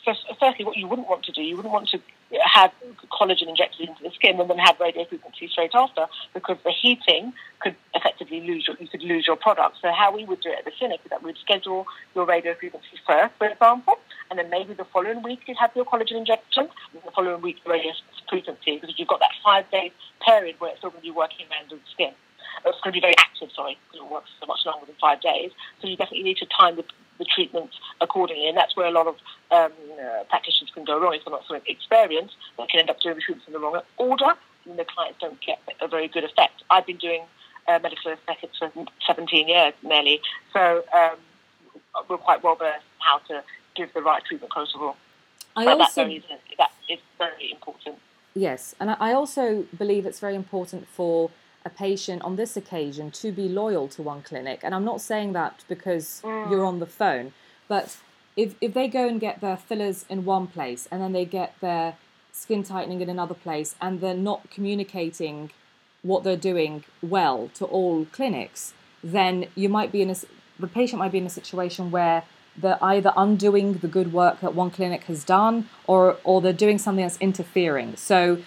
First, 0.05 0.25
firstly, 0.39 0.65
what 0.65 0.75
you 0.75 0.87
wouldn't 0.87 1.07
want 1.07 1.23
to 1.23 1.31
do, 1.31 1.41
you 1.41 1.55
wouldn't 1.55 1.73
want 1.73 1.87
to 1.89 1.99
have 2.43 2.71
collagen 3.11 3.47
injected 3.47 3.87
into 3.87 4.03
the 4.03 4.11
skin 4.11 4.39
and 4.39 4.49
then 4.49 4.57
have 4.57 4.79
radio 4.79 5.05
frequency 5.05 5.47
straight 5.47 5.71
after, 5.73 6.07
because 6.33 6.57
the 6.63 6.71
heating 6.71 7.31
could 7.59 7.75
effectively 7.93 8.41
lose 8.41 8.67
your, 8.67 8.75
you 8.79 8.87
could 8.87 9.03
lose 9.03 9.25
your 9.25 9.35
product. 9.35 9.77
So 9.81 9.91
how 9.91 10.13
we 10.13 10.25
would 10.25 10.41
do 10.41 10.49
it 10.49 10.59
at 10.59 10.65
the 10.65 10.71
clinic 10.71 10.99
is 11.05 11.09
that 11.11 11.23
we'd 11.23 11.37
schedule 11.37 11.85
your 12.15 12.25
radio 12.25 12.53
frequency 12.55 12.97
first, 13.07 13.33
for 13.37 13.47
example, 13.47 13.97
and 14.29 14.39
then 14.39 14.49
maybe 14.49 14.73
the 14.73 14.83
following 14.85 15.21
week 15.23 15.41
you'd 15.45 15.57
have 15.57 15.71
your 15.75 15.85
collagen 15.85 16.17
injection, 16.17 16.67
and 16.93 17.03
the 17.05 17.11
following 17.11 17.41
week 17.41 17.63
the 17.63 17.69
radio 17.69 17.91
frequency, 18.27 18.77
because 18.79 18.97
you've 18.97 19.07
got 19.07 19.19
that 19.19 19.31
five 19.43 19.69
day 19.71 19.91
period 20.25 20.55
where 20.59 20.71
it's 20.71 20.79
still 20.79 20.89
going 20.89 21.01
to 21.01 21.05
be 21.05 21.11
working 21.11 21.45
around 21.51 21.69
the 21.69 21.79
skin. 21.93 22.13
It's 22.65 22.79
going 22.81 22.91
to 22.93 22.97
be 22.97 23.01
very 23.01 23.17
active, 23.17 23.49
sorry, 23.55 23.77
because 23.91 24.05
it 24.05 24.11
works 24.11 24.29
so 24.39 24.45
much 24.45 24.59
longer 24.65 24.85
than 24.85 24.95
five 24.99 25.21
days. 25.21 25.51
So 25.81 25.87
you 25.87 25.97
definitely 25.97 26.23
need 26.23 26.37
to 26.37 26.45
time 26.45 26.75
the, 26.75 26.85
the 27.19 27.25
treatment 27.25 27.71
accordingly, 28.01 28.47
and 28.47 28.57
that's 28.57 28.75
where 28.75 28.87
a 28.87 28.91
lot 28.91 29.07
of 29.07 29.15
um, 29.51 29.71
uh, 29.99 30.23
practitioners 30.29 30.71
can 30.73 30.83
go 30.85 30.99
wrong 30.99 31.13
if 31.13 31.23
they're 31.25 31.31
not 31.31 31.43
so 31.47 31.59
experienced. 31.67 32.35
They 32.57 32.65
can 32.67 32.79
end 32.79 32.89
up 32.89 32.99
doing 33.01 33.15
the 33.15 33.21
treatments 33.21 33.47
in 33.47 33.53
the 33.53 33.59
wrong 33.59 33.81
order, 33.97 34.33
and 34.65 34.79
the 34.79 34.85
clients 34.85 35.19
don't 35.19 35.39
get 35.41 35.59
a 35.81 35.87
very 35.87 36.07
good 36.07 36.23
effect. 36.23 36.63
I've 36.69 36.85
been 36.85 36.97
doing 36.97 37.23
uh, 37.67 37.79
medical 37.81 38.11
aesthetics 38.11 38.57
for 38.57 38.71
17 39.07 39.47
years 39.47 39.73
nearly, 39.83 40.21
so 40.53 40.83
um, 40.93 41.17
we're 42.09 42.17
quite 42.17 42.43
well 42.43 42.55
versed 42.55 42.83
how 42.99 43.19
to 43.29 43.43
give 43.75 43.93
the 43.93 44.01
right 44.01 44.23
treatment 44.23 44.51
protocol. 44.51 44.95
I 45.55 45.65
but 45.65 45.79
also 45.81 46.05
that, 46.07 46.39
that 46.57 46.71
is 46.89 46.99
very 47.17 47.51
important. 47.51 47.97
Yes, 48.33 48.73
and 48.79 48.89
I- 48.91 48.97
I 48.99 49.13
also 49.13 49.65
believe 49.77 50.05
it's 50.05 50.19
very 50.19 50.35
important 50.35 50.87
for 50.87 51.29
a 51.65 51.69
patient 51.69 52.21
on 52.23 52.35
this 52.35 52.57
occasion 52.57 53.11
to 53.11 53.31
be 53.31 53.47
loyal 53.47 53.87
to 53.89 54.01
one 54.01 54.21
clinic. 54.21 54.59
And 54.63 54.75
I'm 54.75 54.85
not 54.85 55.01
saying 55.01 55.33
that 55.33 55.63
because 55.67 56.21
mm. 56.23 56.49
you're 56.49 56.65
on 56.65 56.79
the 56.79 56.85
phone, 56.85 57.33
but 57.67 57.97
if, 58.35 58.55
if 58.61 58.73
they 58.73 58.87
go 58.87 59.07
and 59.07 59.19
get 59.19 59.41
their 59.41 59.57
fillers 59.57 60.05
in 60.09 60.25
one 60.25 60.47
place 60.47 60.87
and 60.91 61.01
then 61.01 61.13
they 61.13 61.25
get 61.25 61.55
their 61.61 61.95
skin 62.31 62.63
tightening 62.63 63.01
in 63.01 63.09
another 63.09 63.35
place 63.35 63.75
and 63.81 64.01
they're 64.01 64.13
not 64.13 64.49
communicating 64.49 65.51
what 66.01 66.23
they're 66.23 66.35
doing 66.35 66.83
well 67.01 67.49
to 67.55 67.65
all 67.65 68.05
clinics, 68.05 68.73
then 69.03 69.45
you 69.55 69.69
might 69.69 69.91
be 69.91 70.01
in 70.01 70.09
a 70.09 70.15
the 70.59 70.67
patient 70.67 70.99
might 70.99 71.11
be 71.11 71.17
in 71.17 71.25
a 71.25 71.31
situation 71.31 71.89
where 71.91 72.23
they're 72.55 72.83
either 72.83 73.11
undoing 73.17 73.73
the 73.73 73.87
good 73.87 74.13
work 74.13 74.39
that 74.41 74.53
one 74.53 74.69
clinic 74.69 75.05
has 75.05 75.23
done 75.23 75.67
or 75.87 76.17
or 76.23 76.41
they're 76.41 76.53
doing 76.53 76.77
something 76.77 77.03
that's 77.03 77.17
interfering. 77.19 77.95
So 77.95 78.39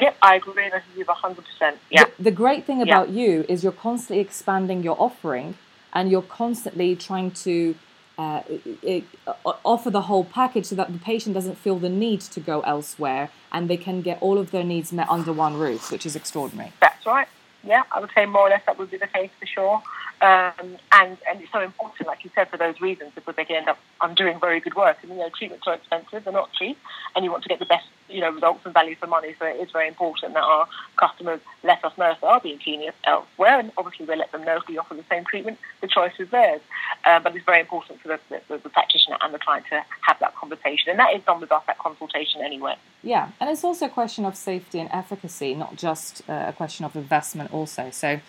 yep, 0.00 0.16
I 0.22 0.36
agree 0.36 0.70
with 0.72 0.82
you 0.96 1.04
100%. 1.04 1.76
Yeah. 1.90 2.04
the, 2.04 2.24
the 2.24 2.30
great 2.30 2.64
thing 2.66 2.78
Yeah. 2.78 2.84
about 2.84 3.08
you 3.10 3.44
is 3.48 3.62
you're 3.62 3.72
constantly 3.72 4.20
expanding 4.20 4.82
your 4.82 4.96
offering 5.00 5.54
and 5.92 6.10
you're 6.10 6.22
constantly 6.22 6.94
trying 6.96 7.30
to 7.46 7.74
uh, 8.18 8.42
i- 8.86 9.04
i- 9.46 9.52
offer 9.64 9.90
the 9.90 10.02
whole 10.02 10.24
package 10.24 10.66
so 10.66 10.74
that 10.74 10.92
the 10.92 10.98
patient 10.98 11.34
doesn't 11.34 11.54
feel 11.56 11.78
the 11.78 11.88
need 11.88 12.20
to 12.20 12.40
go 12.40 12.60
elsewhere 12.62 13.30
and 13.52 13.70
they 13.70 13.76
can 13.76 14.02
get 14.02 14.18
all 14.20 14.38
of 14.38 14.50
their 14.50 14.64
needs 14.64 14.92
met 14.92 15.08
under 15.08 15.32
one 15.32 15.56
roof, 15.56 15.92
which 15.92 16.04
is 16.04 16.16
extraordinary. 16.16 16.72
That's 16.80 17.06
right. 17.06 17.28
Yeah, 17.62 17.84
I 17.92 18.00
would 18.00 18.10
say 18.14 18.26
more 18.26 18.42
or 18.42 18.50
less 18.50 18.62
that 18.66 18.76
would 18.78 18.90
be 18.90 18.98
the 18.98 19.06
case 19.06 19.30
for 19.38 19.46
sure. 19.46 19.82
Um, 20.20 20.78
and, 20.90 21.16
and 21.28 21.40
it's 21.40 21.52
so 21.52 21.60
important, 21.60 22.08
like 22.08 22.24
you 22.24 22.30
said, 22.34 22.48
for 22.48 22.56
those 22.56 22.80
reasons, 22.80 23.12
because 23.14 23.36
they 23.36 23.44
can 23.44 23.56
end 23.56 23.68
up 23.68 23.78
undoing 24.00 24.40
very 24.40 24.58
good 24.58 24.74
work. 24.74 24.96
And, 25.02 25.12
you 25.12 25.18
know, 25.18 25.28
treatments 25.28 25.66
are 25.66 25.74
expensive, 25.74 26.24
they're 26.24 26.32
not 26.32 26.52
cheap, 26.52 26.76
and 27.14 27.24
you 27.24 27.30
want 27.30 27.44
to 27.44 27.48
get 27.48 27.60
the 27.60 27.66
best, 27.66 27.86
you 28.08 28.20
know, 28.20 28.30
results 28.30 28.62
and 28.64 28.74
value 28.74 28.96
for 28.96 29.06
money. 29.06 29.34
So 29.38 29.46
it 29.46 29.56
is 29.56 29.70
very 29.70 29.86
important 29.86 30.34
that 30.34 30.42
our 30.42 30.66
customers 30.96 31.40
let 31.62 31.84
us 31.84 31.96
know 31.96 32.10
if 32.10 32.20
they 32.20 32.26
are 32.26 32.40
being 32.40 32.58
seen 32.64 32.90
elsewhere. 33.04 33.60
And 33.60 33.70
obviously, 33.78 34.06
we 34.06 34.16
let 34.16 34.32
them 34.32 34.44
know 34.44 34.56
if 34.56 34.66
we 34.66 34.76
offer 34.76 34.94
the 34.94 35.04
same 35.08 35.24
treatment, 35.24 35.58
the 35.80 35.86
choice 35.86 36.12
is 36.18 36.28
theirs. 36.30 36.60
Uh, 37.04 37.20
but 37.20 37.36
it's 37.36 37.44
very 37.44 37.60
important 37.60 38.00
for 38.00 38.08
the, 38.08 38.18
the, 38.48 38.58
the 38.58 38.68
practitioner 38.70 39.18
and 39.20 39.32
the 39.32 39.38
client 39.38 39.66
to 39.70 39.84
have 40.00 40.18
that 40.18 40.34
conversation. 40.34 40.90
And 40.90 40.98
that 40.98 41.14
is 41.14 41.22
done 41.22 41.40
with 41.40 41.52
us, 41.52 41.62
that 41.68 41.78
consultation 41.78 42.40
anyway. 42.42 42.74
Yeah, 43.04 43.30
and 43.40 43.48
it's 43.50 43.62
also 43.62 43.86
a 43.86 43.90
question 43.90 44.24
of 44.24 44.34
safety 44.34 44.80
and 44.80 44.90
efficacy, 44.92 45.54
not 45.54 45.76
just 45.76 46.28
uh, 46.28 46.46
a 46.48 46.52
question 46.52 46.84
of 46.84 46.96
investment, 46.96 47.52
also. 47.52 47.90
So, 47.90 48.20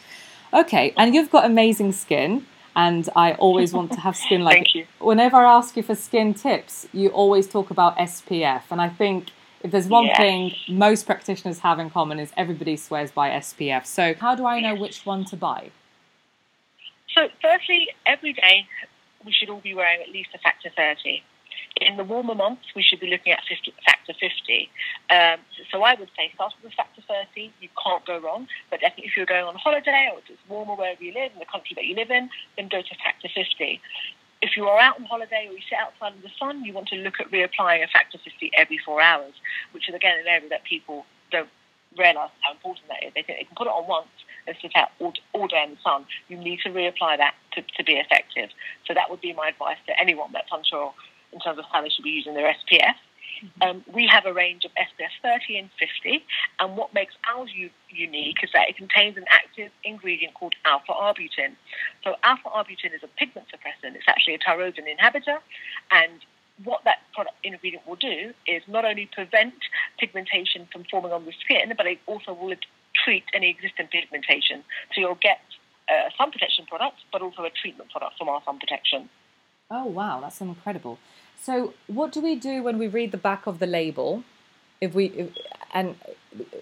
okay, 0.53 0.93
and 0.97 1.13
you've 1.13 1.29
got 1.29 1.45
amazing 1.45 1.91
skin, 1.91 2.45
and 2.75 3.07
I 3.15 3.33
always 3.33 3.73
want 3.73 3.91
to 3.93 3.99
have 3.99 4.15
skin 4.25 4.43
like. 4.43 4.55
Thank 4.57 4.75
you. 4.75 4.85
Whenever 4.99 5.37
I 5.37 5.57
ask 5.57 5.77
you 5.77 5.83
for 5.83 5.95
skin 5.95 6.33
tips, 6.33 6.87
you 6.93 7.09
always 7.09 7.47
talk 7.47 7.71
about 7.71 7.97
SPF, 7.97 8.63
and 8.71 8.81
I 8.81 8.89
think 8.89 9.29
if 9.61 9.71
there's 9.71 9.87
one 9.87 10.05
Yes. 10.05 10.17
thing 10.17 10.51
most 10.67 11.05
practitioners 11.05 11.59
have 11.59 11.79
in 11.79 11.89
common 11.89 12.19
is 12.19 12.31
everybody 12.37 12.77
swears 12.77 13.11
by 13.11 13.29
SPF. 13.29 13.85
So, 13.85 14.13
how 14.13 14.35
do 14.35 14.45
I 14.45 14.59
know 14.61 14.75
which 14.75 15.05
one 15.05 15.25
to 15.25 15.35
buy? 15.35 15.71
So, 17.15 17.27
firstly, 17.41 17.89
every 18.05 18.33
day 18.33 18.67
we 19.25 19.31
should 19.31 19.49
all 19.49 19.59
be 19.59 19.73
wearing 19.73 20.01
at 20.01 20.09
least 20.09 20.29
a 20.33 20.37
factor 20.39 20.69
30. 20.75 21.23
In 21.79 21.98
the 21.98 22.03
warmer 22.03 22.36
months, 22.36 22.65
we 22.75 22.83
should 22.83 23.00
be 23.00 23.07
looking 23.07 23.31
at 23.31 23.39
50, 23.48 23.74
factor 23.86 24.13
50. 24.13 24.69
Um, 25.09 25.39
so, 25.71 25.83
I 25.83 25.95
would 25.95 26.09
say 26.15 26.31
start 26.36 26.53
with 26.62 26.74
a 26.74 26.75
factor 26.75 27.01
30. 27.07 27.53
You 27.62 27.69
can't 27.81 28.05
go 28.05 28.19
wrong. 28.19 28.48
But 28.69 28.81
definitely, 28.81 29.05
if 29.05 29.17
you're 29.17 29.25
going 29.25 29.45
on 29.45 29.55
holiday 29.55 30.09
or 30.12 30.19
it's 30.19 30.41
warmer 30.50 30.75
wherever 30.75 31.01
you 31.03 31.13
live, 31.13 31.31
in 31.33 31.39
the 31.39 31.45
country 31.45 31.74
that 31.75 31.86
you 31.86 31.95
live 31.95 32.12
in, 32.12 32.29
then 32.57 32.67
go 32.67 32.81
to 32.81 32.95
factor 33.03 33.29
50. 33.33 33.81
If 34.41 34.55
you 34.55 34.65
are 34.65 34.79
out 34.79 35.00
on 35.00 35.05
holiday 35.05 35.48
or 35.48 35.53
you 35.53 35.63
sit 35.69 35.77
outside 35.79 36.15
in 36.15 36.21
the 36.21 36.31
sun, 36.39 36.63
you 36.63 36.74
want 36.74 36.88
to 36.89 36.95
look 36.95 37.19
at 37.19 37.31
reapplying 37.31 37.83
a 37.83 37.88
factor 37.88 38.17
50 38.17 38.51
every 38.55 38.79
four 38.86 39.01
hours, 39.01 39.33
which 39.71 39.89
is 39.89 39.95
again 39.95 40.19
an 40.19 40.27
area 40.27 40.50
that 40.50 40.63
people 40.63 41.05
don't 41.31 41.50
realise 41.98 42.31
how 42.41 42.51
important 42.51 42.88
that 42.88 43.03
is. 43.03 43.13
They 43.15 43.24
think 43.24 43.39
they 43.39 43.43
can 43.45 43.55
put 43.55 43.67
it 43.67 43.74
on 43.74 43.88
once 43.88 44.07
and 44.48 44.55
sit 44.62 44.71
out 44.75 44.89
all, 45.00 45.13
all 45.33 45.48
day 45.48 45.63
in 45.63 45.71
the 45.71 45.81
sun. 45.83 46.05
You 46.27 46.38
need 46.38 46.59
to 46.63 46.69
reapply 46.69 47.17
that 47.17 47.36
to, 47.53 47.62
to 47.62 47.83
be 47.83 47.93
effective. 47.93 48.50
So 48.88 48.93
that 48.93 49.09
would 49.09 49.21
be 49.21 49.33
my 49.33 49.50
advice 49.50 49.77
to 49.88 50.00
anyone 50.00 50.31
that's 50.33 50.50
unsure 50.51 50.93
in 51.39 51.43
terms 51.43 51.60
of 51.60 51.65
how 51.72 51.81
they 51.81 51.89
should 51.89 52.03
be 52.03 52.12
using 52.12 52.34
their 52.34 52.53
SPF. 52.53 52.96
Um, 53.62 53.86
we 53.93 54.05
have 54.12 54.25
a 54.25 54.34
range 54.34 54.65
of 54.65 54.72
SPF 54.72 55.15
30 55.24 55.58
and 55.60 55.69
50, 55.79 56.25
and 56.60 56.75
what 56.75 56.93
makes 56.93 57.13
ours 57.34 57.50
u- 57.55 57.69
unique 57.89 58.43
is 58.43 58.50
that 58.53 58.67
it 58.67 58.75
contains 58.75 59.15
an 59.15 59.24
active 59.31 59.72
ingredient 59.86 60.34
called 60.34 60.55
alpha 60.65 60.91
arbutin. 60.91 61.55
So, 62.03 62.15
alpha 62.24 62.50
arbutin 62.50 62.93
is 62.93 63.01
a 63.01 63.08
pigment 63.08 63.48
suppressant. 63.48 63.96
It's 63.96 64.10
actually 64.10 64.36
a 64.36 64.39
tyrosine 64.39 64.91
inhibitor, 64.91 65.39
and 65.89 66.19
what 66.65 66.84
that 66.84 67.00
product 67.13 67.38
ingredient 67.46 67.88
will 67.88 67.96
do 67.96 68.34
is 68.46 68.62
not 68.67 68.84
only 68.84 69.08
prevent 69.13 69.53
pigmentation 69.98 70.67
from 70.74 70.84
forming 70.91 71.13
on 71.13 71.24
the 71.24 71.31
skin, 71.39 71.72
but 71.77 71.86
it 71.86 72.00
also 72.08 72.34
will 72.34 72.53
treat 73.05 73.24
any 73.34 73.50
existing 73.50 73.88
pigmentation. 73.88 74.65
So 74.93 75.00
you'll 75.00 75.22
get 75.22 75.39
a 75.89 76.12
sun 76.17 76.31
protection 76.31 76.65
product, 76.65 76.98
but 77.13 77.22
also 77.22 77.43
a 77.43 77.50
treatment 77.50 77.89
product 77.91 78.17
from 78.17 78.27
our 78.27 78.41
sun 78.43 78.60
protection. 78.60 79.10
Oh 79.71 79.85
wow, 79.85 80.19
that's 80.19 80.41
incredible. 80.41 80.97
So 81.39 81.75
what 81.85 82.11
do 82.11 82.21
we 82.21 82.35
do 82.35 82.63
when 82.63 82.79
we 82.79 82.88
read 82.88 83.11
the 83.11 83.17
back 83.17 83.45
of 83.45 83.59
the 83.59 83.67
label? 83.67 84.23
If 84.81 84.95
we 84.95 85.05
if, 85.05 85.38
and 85.73 85.95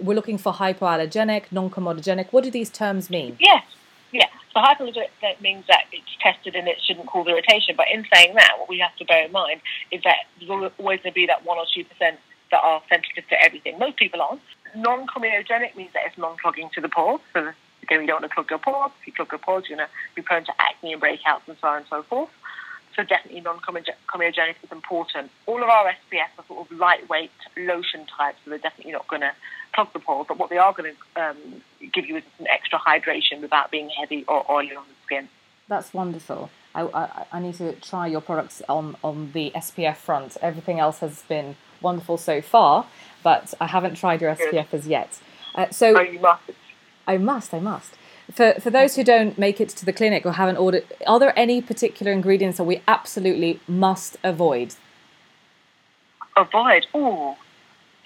we're 0.01 0.15
looking 0.15 0.37
for 0.37 0.51
hypoallergenic, 0.53 1.45
non-comedogenic, 1.51 2.27
what 2.31 2.43
do 2.43 2.51
these 2.51 2.69
terms 2.69 3.09
mean? 3.09 3.37
Yes, 3.39 3.63
yeah. 4.11 4.27
So 4.53 4.59
hypoallergenic 4.59 5.09
that 5.21 5.41
means 5.41 5.65
that 5.67 5.85
it's 5.93 6.17
tested 6.21 6.55
and 6.55 6.67
it 6.67 6.81
shouldn't 6.81 7.07
cause 7.07 7.27
irritation. 7.27 7.75
But 7.77 7.87
in 7.93 8.05
saying 8.13 8.35
that, 8.35 8.55
what 8.59 8.67
we 8.67 8.79
have 8.79 8.95
to 8.97 9.05
bear 9.05 9.25
in 9.25 9.31
mind 9.31 9.61
is 9.89 10.01
that 10.03 10.25
there's 10.37 10.49
always 10.49 10.73
going 10.77 10.99
to 11.03 11.11
be 11.11 11.27
that 11.27 11.45
one 11.45 11.57
or 11.57 11.65
two 11.73 11.85
percent 11.85 12.19
that 12.51 12.59
are 12.61 12.81
sensitive 12.89 13.27
to 13.29 13.41
everything. 13.41 13.79
Most 13.79 13.95
people 13.95 14.21
aren't. 14.21 14.41
Non-comedogenic 14.75 15.77
means 15.77 15.93
that 15.93 16.03
it's 16.07 16.17
non-clogging 16.17 16.71
to 16.75 16.81
the 16.81 16.89
pores. 16.89 17.21
So 17.31 17.53
again, 17.83 18.01
you 18.01 18.07
don't 18.07 18.21
want 18.21 18.25
to 18.25 18.35
clog 18.35 18.49
your 18.49 18.59
pores. 18.59 18.91
If 18.99 19.07
you 19.07 19.13
clog 19.13 19.31
your 19.31 19.39
pores, 19.39 19.63
you're 19.69 19.77
going 19.77 19.87
to 19.87 19.93
be 20.15 20.21
prone 20.21 20.43
to 20.43 20.53
acne 20.59 20.91
and 20.91 21.01
breakouts 21.01 21.47
and 21.47 21.55
so 21.61 21.67
on 21.69 21.77
and 21.77 21.85
so 21.89 22.03
forth. 22.03 22.29
So 22.97 23.03
definitely 23.03 23.41
non-comedogenic 23.41 24.55
is 24.63 24.71
important. 24.71 25.29
All 25.45 25.61
of 25.61 25.69
our 25.69 25.85
SPF 25.85 26.39
are 26.39 26.45
sort 26.47 26.65
of 26.65 26.77
lightweight 26.77 27.29
lotion 27.55 28.07
types, 28.07 28.39
so 28.43 28.49
they're 28.49 28.57
definitely 28.57 28.91
not 28.91 29.07
going 29.07 29.21
to 29.21 29.33
clog 29.73 29.93
the 29.93 29.99
pores. 29.99 30.25
But 30.27 30.39
what 30.39 30.49
they 30.49 30.57
are 30.57 30.73
going 30.73 30.95
to 30.95 31.21
um, 31.21 31.37
give 31.93 32.07
you 32.07 32.17
is 32.17 32.23
some 32.39 32.47
extra 32.49 32.79
hydration 32.79 33.39
without 33.41 33.69
being 33.69 33.89
heavy 33.89 34.25
or 34.27 34.43
oily 34.51 34.75
on 34.75 34.83
the 34.87 34.95
skin. 35.05 35.29
That's 35.67 35.93
wonderful. 35.93 36.49
I, 36.73 36.87
I, 36.87 37.25
I 37.33 37.39
need 37.39 37.53
to 37.55 37.73
try 37.73 38.07
your 38.07 38.21
products 38.21 38.63
on, 38.67 38.95
on 39.03 39.31
the 39.33 39.51
SPF 39.55 39.97
front. 39.97 40.35
Everything 40.41 40.79
else 40.79 40.99
has 40.99 41.21
been 41.21 41.55
wonderful 41.81 42.17
so 42.17 42.41
far, 42.41 42.87
but 43.21 43.53
I 43.61 43.67
haven't 43.67 43.95
tried 43.95 44.21
your 44.21 44.33
SPF 44.33 44.73
as 44.73 44.87
yet. 44.87 45.19
Uh, 45.53 45.69
so 45.69 45.95
oh, 45.95 46.01
you 46.01 46.19
must. 46.19 46.41
I 47.05 47.17
must. 47.17 47.53
I 47.53 47.59
must. 47.59 47.93
For 48.31 48.55
for 48.59 48.69
those 48.69 48.95
who 48.95 49.03
don't 49.03 49.37
make 49.37 49.61
it 49.61 49.69
to 49.69 49.85
the 49.85 49.93
clinic 49.93 50.25
or 50.25 50.33
haven't 50.33 50.57
ordered, 50.57 50.85
are 51.05 51.19
there 51.19 51.37
any 51.39 51.61
particular 51.61 52.11
ingredients 52.11 52.57
that 52.57 52.65
we 52.65 52.81
absolutely 52.87 53.59
must 53.67 54.17
avoid? 54.23 54.75
Avoid. 56.35 56.87
Oh, 56.93 57.37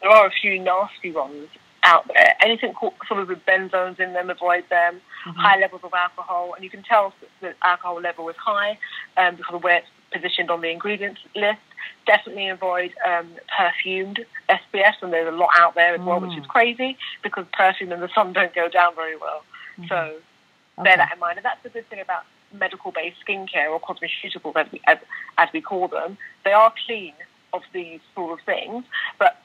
there 0.02 0.12
are 0.12 0.28
a 0.28 0.32
few 0.32 0.60
nasty 0.60 1.12
ones 1.12 1.50
out 1.84 2.08
there. 2.08 2.36
Anything 2.42 2.74
sort 2.80 3.20
of 3.20 3.28
with 3.28 3.44
benzones 3.46 4.00
in 4.00 4.14
them, 4.14 4.30
avoid 4.30 4.64
them. 4.70 5.02
Mm-hmm. 5.26 5.40
High 5.40 5.60
levels 5.60 5.82
of 5.84 5.94
alcohol, 5.94 6.54
and 6.54 6.64
you 6.64 6.70
can 6.70 6.84
tell 6.84 7.14
the 7.42 7.54
alcohol 7.64 8.00
level 8.00 8.30
is 8.30 8.36
high 8.36 8.78
um, 9.18 9.36
because 9.36 9.56
of 9.56 9.64
where 9.64 9.78
it's 9.78 9.88
positioned 10.14 10.52
on 10.52 10.62
the 10.62 10.70
ingredients 10.70 11.22
list. 11.36 11.60
Definitely 12.06 12.50
avoid 12.50 12.94
um, 13.08 13.28
perfumed 13.58 14.26
SPF, 14.50 14.94
and 15.02 15.14
there's 15.14 15.34
a 15.34 15.36
lot 15.36 15.50
out 15.58 15.76
there 15.76 15.96
as 15.96 16.02
well, 16.02 16.20
which 16.20 16.38
is 16.38 16.44
mm. 16.44 16.48
crazy 16.48 16.98
because 17.24 17.46
perfume 17.54 17.92
and 17.92 18.02
the 18.02 18.10
sun 18.14 18.34
don't 18.34 18.54
go 18.54 18.70
down 18.70 18.96
very 18.96 19.16
well. 19.18 19.44
Mm-hmm. 19.78 19.88
So 19.88 19.96
okay. 19.96 20.84
bear 20.84 20.98
that 20.98 21.14
in 21.14 21.20
mind. 21.20 21.38
And 21.38 21.46
that's 21.46 21.62
the 21.64 21.70
good 21.70 21.90
thing 21.90 22.00
about 22.00 22.24
medical-based 22.54 23.18
skincare 23.28 23.70
or 23.70 23.80
cosmeceuticals, 23.80 24.56
as 24.56 24.72
we, 24.72 24.82
as, 24.88 24.98
as 25.38 25.50
we 25.54 25.62
call 25.62 25.88
them. 25.88 26.18
They 26.44 26.52
are 26.52 26.74
clean 26.86 27.14
of 27.54 27.62
these 27.74 28.00
sort 28.16 28.40
of 28.40 28.46
things, 28.46 28.86
but 29.20 29.42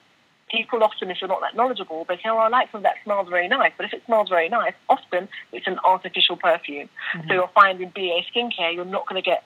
people 0.51 0.83
often, 0.83 1.11
if 1.11 1.21
you're 1.21 1.29
not 1.29 1.41
that 1.41 1.57
knowledgeable, 1.57 2.05
they 2.09 2.17
say, 2.17 2.23
"Oh, 2.27 2.39
I 2.39 2.49
like 2.49 2.71
something 2.71 2.85
that 2.85 2.97
smells 3.05 3.29
very 3.29 3.49
nice." 3.49 3.73
But 3.77 3.87
if 3.87 3.93
it 3.93 4.03
smells 4.07 4.29
very 4.29 4.49
nice, 4.49 4.75
often 4.89 5.29
it's 5.53 5.67
an 5.67 5.79
artificial 5.85 6.37
perfume. 6.37 6.89
Mm-hmm. 7.15 7.29
So 7.29 7.35
you'll 7.35 7.49
find 7.49 7.81
in 7.81 7.91
BEA 7.91 8.27
skincare, 8.33 8.75
you're 8.75 8.85
not 8.85 9.09
going 9.09 9.21
to 9.21 9.29
get 9.29 9.45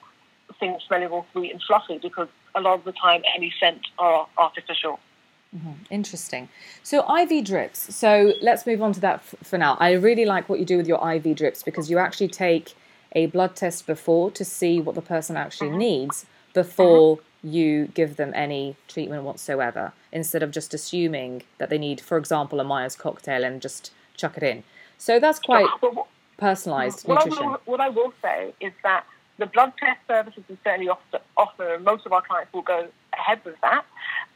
things 0.58 0.82
smelling 0.86 1.08
all 1.08 1.26
sweet 1.32 1.52
and 1.52 1.62
fluffy 1.62 1.98
because 1.98 2.28
a 2.54 2.60
lot 2.60 2.78
of 2.78 2.84
the 2.84 2.92
time 2.92 3.22
any 3.36 3.52
scent 3.58 3.80
are 3.98 4.26
artificial. 4.36 4.98
Mm-hmm. 5.56 5.72
Interesting. 5.90 6.48
So 6.82 7.04
IV 7.18 7.44
drips. 7.44 7.94
So 7.94 8.34
let's 8.40 8.66
move 8.66 8.82
on 8.82 8.92
to 8.92 9.00
that 9.00 9.16
f- 9.16 9.34
for 9.42 9.58
now. 9.58 9.76
I 9.80 9.92
really 9.92 10.24
like 10.24 10.48
what 10.48 10.60
you 10.60 10.64
do 10.64 10.76
with 10.76 10.86
your 10.86 11.12
IV 11.12 11.36
drips 11.36 11.62
because 11.62 11.90
you 11.90 11.98
actually 11.98 12.28
take 12.28 12.74
a 13.12 13.26
blood 13.26 13.56
test 13.56 13.86
before 13.86 14.30
to 14.30 14.44
see 14.44 14.80
what 14.80 14.94
the 14.94 15.02
person 15.02 15.36
actually 15.36 15.70
mm-hmm. 15.70 15.78
needs 15.78 16.26
before 16.54 17.16
mm-hmm. 17.16 17.48
you 17.48 17.86
give 17.88 18.16
them 18.16 18.32
any 18.34 18.76
treatment 18.86 19.24
whatsoever, 19.24 19.92
instead 20.12 20.42
of 20.42 20.52
just 20.52 20.72
assuming 20.72 21.42
that 21.58 21.68
they 21.68 21.78
need, 21.78 22.00
for 22.00 22.16
example, 22.16 22.60
a 22.60 22.64
Myers 22.64 22.94
cocktail 22.94 23.42
and 23.42 23.60
just 23.60 23.90
chuck 24.16 24.36
it 24.36 24.42
in. 24.42 24.62
So 24.98 25.18
that's 25.18 25.40
quite 25.40 25.68
personalized 26.36 27.08
what 27.08 27.24
nutrition. 27.24 27.44
I 27.44 27.48
will, 27.48 27.60
what 27.64 27.80
I 27.80 27.88
will 27.88 28.12
say 28.22 28.52
is 28.60 28.72
that 28.82 29.04
the 29.38 29.46
blood 29.46 29.72
test 29.78 29.98
services 30.06 30.44
we 30.48 30.58
certainly 30.62 30.88
offer, 30.88 31.20
offer, 31.36 31.74
and 31.74 31.84
most 31.84 32.06
of 32.06 32.12
our 32.12 32.22
clients 32.22 32.52
will 32.52 32.62
go 32.62 32.86
ahead 33.14 33.40
with 33.44 33.60
that. 33.62 33.84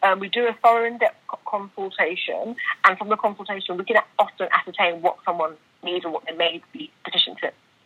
Um, 0.04 0.20
we 0.20 0.28
do 0.28 0.46
a 0.46 0.52
thorough 0.62 0.84
in-depth 0.86 1.16
consultation, 1.46 2.56
and 2.84 2.98
from 2.98 3.08
the 3.08 3.16
consultation, 3.16 3.76
we 3.78 3.84
can 3.84 3.96
often 4.18 4.48
ascertain 4.52 5.00
what 5.00 5.16
someone 5.24 5.54
needs 5.82 6.04
or 6.04 6.10
what 6.10 6.24
they 6.26 6.36
may 6.36 6.62
be 6.72 6.90
deficient 7.04 7.38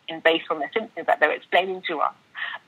in 0.08 0.20
based 0.20 0.46
on 0.50 0.58
their 0.58 0.70
symptoms 0.72 1.06
that 1.06 1.20
they're 1.20 1.32
explaining 1.32 1.82
to 1.88 2.00
us. 2.00 2.14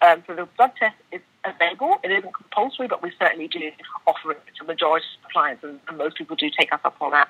Um, 0.03 0.23
so 0.27 0.35
the 0.35 0.47
blood 0.57 0.73
test 0.79 0.97
is 1.11 1.21
available. 1.45 1.99
It 2.05 2.13
isn't 2.13 2.33
compulsory, 2.33 2.87
but 2.87 3.03
we 3.03 3.13
certainly 3.19 3.49
do 3.49 3.71
offer 4.07 4.33
it 4.33 4.43
to 4.59 4.65
the 4.65 4.67
majority 4.67 5.07
of 5.25 5.31
clients, 5.33 5.65
and, 5.65 5.81
and 5.89 5.99
most 5.99 6.17
people 6.17 6.37
do 6.37 6.49
take 6.57 6.73
us 6.73 6.81
up 6.85 6.97
on 7.01 7.11
that. 7.11 7.29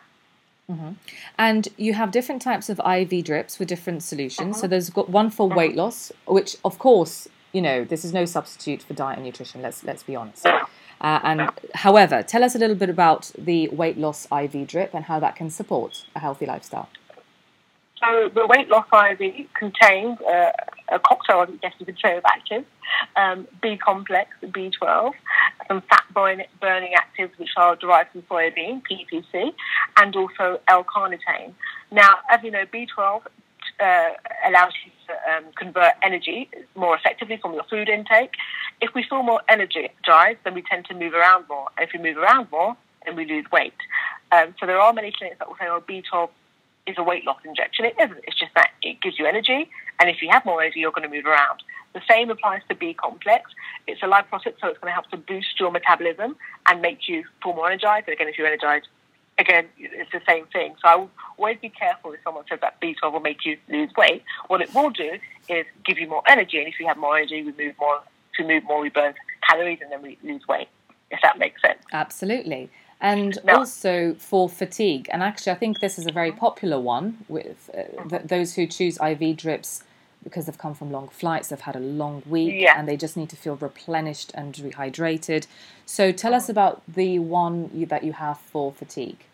Mm-hmm. 0.70 0.92
And 1.38 1.68
you 1.76 1.94
have 1.94 2.10
different 2.10 2.42
types 2.42 2.68
of 2.68 2.80
IV 2.80 3.24
drips 3.24 3.58
with 3.58 3.68
different 3.68 4.02
solutions. 4.02 4.56
Mm-hmm. 4.56 4.60
So 4.60 4.66
there's 4.68 4.90
got 4.90 5.08
one 5.08 5.30
for 5.30 5.48
weight 5.48 5.70
mm-hmm. 5.70 5.80
loss, 5.80 6.12
which 6.26 6.56
of 6.64 6.78
course, 6.78 7.28
you 7.52 7.62
know, 7.62 7.84
this 7.84 8.04
is 8.04 8.12
no 8.12 8.24
substitute 8.24 8.82
for 8.82 8.94
diet 8.94 9.16
and 9.16 9.26
nutrition. 9.26 9.62
Let's 9.62 9.82
let's 9.82 10.04
be 10.04 10.14
honest. 10.14 10.46
Uh, 11.00 11.20
and 11.22 11.50
however, 11.74 12.22
tell 12.22 12.44
us 12.44 12.54
a 12.54 12.58
little 12.58 12.76
bit 12.76 12.90
about 12.90 13.32
the 13.38 13.68
weight 13.68 13.96
loss 13.96 14.26
IV 14.30 14.66
drip 14.66 14.92
and 14.94 15.04
how 15.06 15.18
that 15.18 15.34
can 15.36 15.50
support 15.50 16.04
a 16.14 16.18
healthy 16.18 16.46
lifestyle. 16.46 16.88
So 18.02 18.30
the 18.34 18.46
weight 18.46 18.68
loss 18.68 18.86
IV 18.92 19.46
contains 19.54 20.18
uh, 20.20 20.52
a 20.88 20.98
cocktail, 20.98 21.40
I 21.40 21.46
guess 21.60 21.74
you 21.78 21.86
could 21.86 21.98
say, 22.02 22.16
of 22.16 22.24
actives, 22.24 22.64
um, 23.16 23.46
B 23.60 23.76
complex, 23.76 24.30
B12, 24.42 25.12
some 25.68 25.82
fat 25.82 26.04
burning 26.14 26.46
actives 26.60 27.38
which 27.38 27.50
are 27.56 27.76
derived 27.76 28.12
from 28.12 28.22
soybean, 28.22 28.82
PPC, 28.90 29.52
and 29.98 30.16
also 30.16 30.60
L-carnitine. 30.68 31.52
Now, 31.90 32.16
as 32.30 32.42
you 32.42 32.50
know, 32.50 32.64
B12 32.72 33.22
uh, 33.80 34.10
allows 34.46 34.72
you 34.84 34.92
to 35.06 35.36
um, 35.36 35.52
convert 35.56 35.92
energy 36.02 36.48
more 36.74 36.96
effectively 36.96 37.38
from 37.40 37.54
your 37.54 37.64
food 37.64 37.88
intake. 37.88 38.32
If 38.80 38.94
we 38.94 39.04
feel 39.08 39.22
more 39.22 39.42
energized, 39.48 40.38
then 40.44 40.54
we 40.54 40.62
tend 40.62 40.86
to 40.86 40.94
move 40.94 41.14
around 41.14 41.48
more. 41.48 41.68
And 41.76 41.86
if 41.86 41.92
we 41.92 42.00
move 42.00 42.16
around 42.16 42.50
more, 42.50 42.76
then 43.04 43.16
we 43.16 43.26
lose 43.26 43.44
weight. 43.52 43.74
Um, 44.32 44.54
so 44.58 44.66
there 44.66 44.80
are 44.80 44.92
many 44.92 45.12
clinics 45.12 45.38
that 45.38 45.48
will 45.48 45.56
say, 45.56 45.66
oh, 45.68 45.82
B12 45.86 46.30
is 46.86 46.96
a 46.98 47.02
weight 47.02 47.24
loss 47.24 47.38
injection. 47.44 47.84
It 47.84 47.94
isn't. 48.00 48.20
It's 48.26 48.38
just 48.38 48.54
that 48.54 48.70
it 48.82 49.00
gives 49.00 49.18
you 49.18 49.26
energy. 49.26 49.68
And 49.98 50.08
if 50.08 50.22
you 50.22 50.28
have 50.30 50.44
more 50.44 50.62
energy, 50.62 50.80
you're 50.80 50.92
going 50.92 51.08
to 51.08 51.14
move 51.14 51.26
around. 51.26 51.62
The 51.92 52.00
same 52.08 52.30
applies 52.30 52.62
to 52.68 52.74
B 52.74 52.94
complex. 52.94 53.50
It's 53.86 54.02
a 54.02 54.06
lipoprotein, 54.06 54.54
so 54.60 54.68
it's 54.68 54.78
going 54.78 54.86
to 54.86 54.92
help 54.92 55.10
to 55.10 55.16
boost 55.16 55.58
your 55.58 55.70
metabolism 55.70 56.36
and 56.68 56.80
make 56.80 57.08
you 57.08 57.24
feel 57.42 57.54
more 57.54 57.66
energized. 57.66 58.06
And 58.06 58.14
again, 58.14 58.28
if 58.28 58.38
you're 58.38 58.46
energized, 58.46 58.86
again, 59.38 59.66
it's 59.76 60.12
the 60.12 60.20
same 60.26 60.46
thing. 60.46 60.74
So 60.80 60.88
I 60.88 60.96
will 60.96 61.10
always 61.36 61.58
be 61.60 61.68
careful 61.68 62.12
if 62.12 62.20
someone 62.22 62.44
says 62.48 62.60
that 62.60 62.80
B12 62.80 63.12
will 63.12 63.20
make 63.20 63.44
you 63.44 63.56
lose 63.68 63.90
weight. 63.96 64.22
What 64.46 64.60
it 64.60 64.72
will 64.74 64.90
do 64.90 65.18
is 65.48 65.66
give 65.84 65.98
you 65.98 66.08
more 66.08 66.22
energy, 66.28 66.58
and 66.58 66.68
if 66.68 66.78
you 66.78 66.86
have 66.86 66.96
more 66.96 67.16
energy, 67.16 67.42
we 67.42 67.52
move 67.52 67.74
more. 67.80 68.00
Move 68.44 68.64
more, 68.64 68.80
we 68.80 68.88
burn 68.88 69.14
calories, 69.48 69.78
and 69.82 69.90
then 69.90 70.02
we 70.02 70.18
lose 70.22 70.46
weight. 70.48 70.68
If 71.10 71.20
that 71.22 71.38
makes 71.38 71.60
sense. 71.60 71.80
Absolutely. 71.92 72.70
And 73.00 73.38
now, 73.44 73.58
also 73.58 74.14
for 74.14 74.48
fatigue, 74.48 75.08
and 75.12 75.22
actually, 75.22 75.52
I 75.52 75.56
think 75.56 75.80
this 75.80 75.98
is 75.98 76.06
a 76.06 76.12
very 76.12 76.30
popular 76.30 76.78
one 76.78 77.18
with 77.28 77.70
uh, 77.74 78.08
th- 78.08 78.22
those 78.24 78.54
who 78.54 78.66
choose 78.66 78.98
IV 79.00 79.36
drips 79.36 79.82
because 80.22 80.44
they've 80.44 80.58
come 80.58 80.74
from 80.74 80.92
long 80.92 81.08
flights, 81.08 81.48
they've 81.48 81.60
had 81.62 81.74
a 81.74 81.80
long 81.80 82.22
week, 82.26 82.60
yeah. 82.60 82.74
and 82.78 82.86
they 82.86 82.96
just 82.96 83.16
need 83.16 83.30
to 83.30 83.36
feel 83.36 83.56
replenished 83.56 84.30
and 84.34 84.54
rehydrated. 84.54 85.46
So, 85.86 86.12
tell 86.12 86.34
us 86.34 86.48
about 86.48 86.82
the 86.86 87.18
one 87.18 87.70
you, 87.72 87.86
that 87.86 88.04
you 88.04 88.12
have 88.12 88.38
for 88.38 88.70
fatigue 88.70 89.24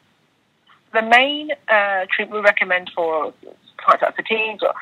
the 0.96 1.02
main 1.02 1.50
uh, 1.68 2.06
treatment 2.10 2.40
we 2.42 2.44
recommend 2.44 2.90
for 2.94 3.32
clients 3.76 4.16
fatigue 4.16 4.62
or 4.62 4.74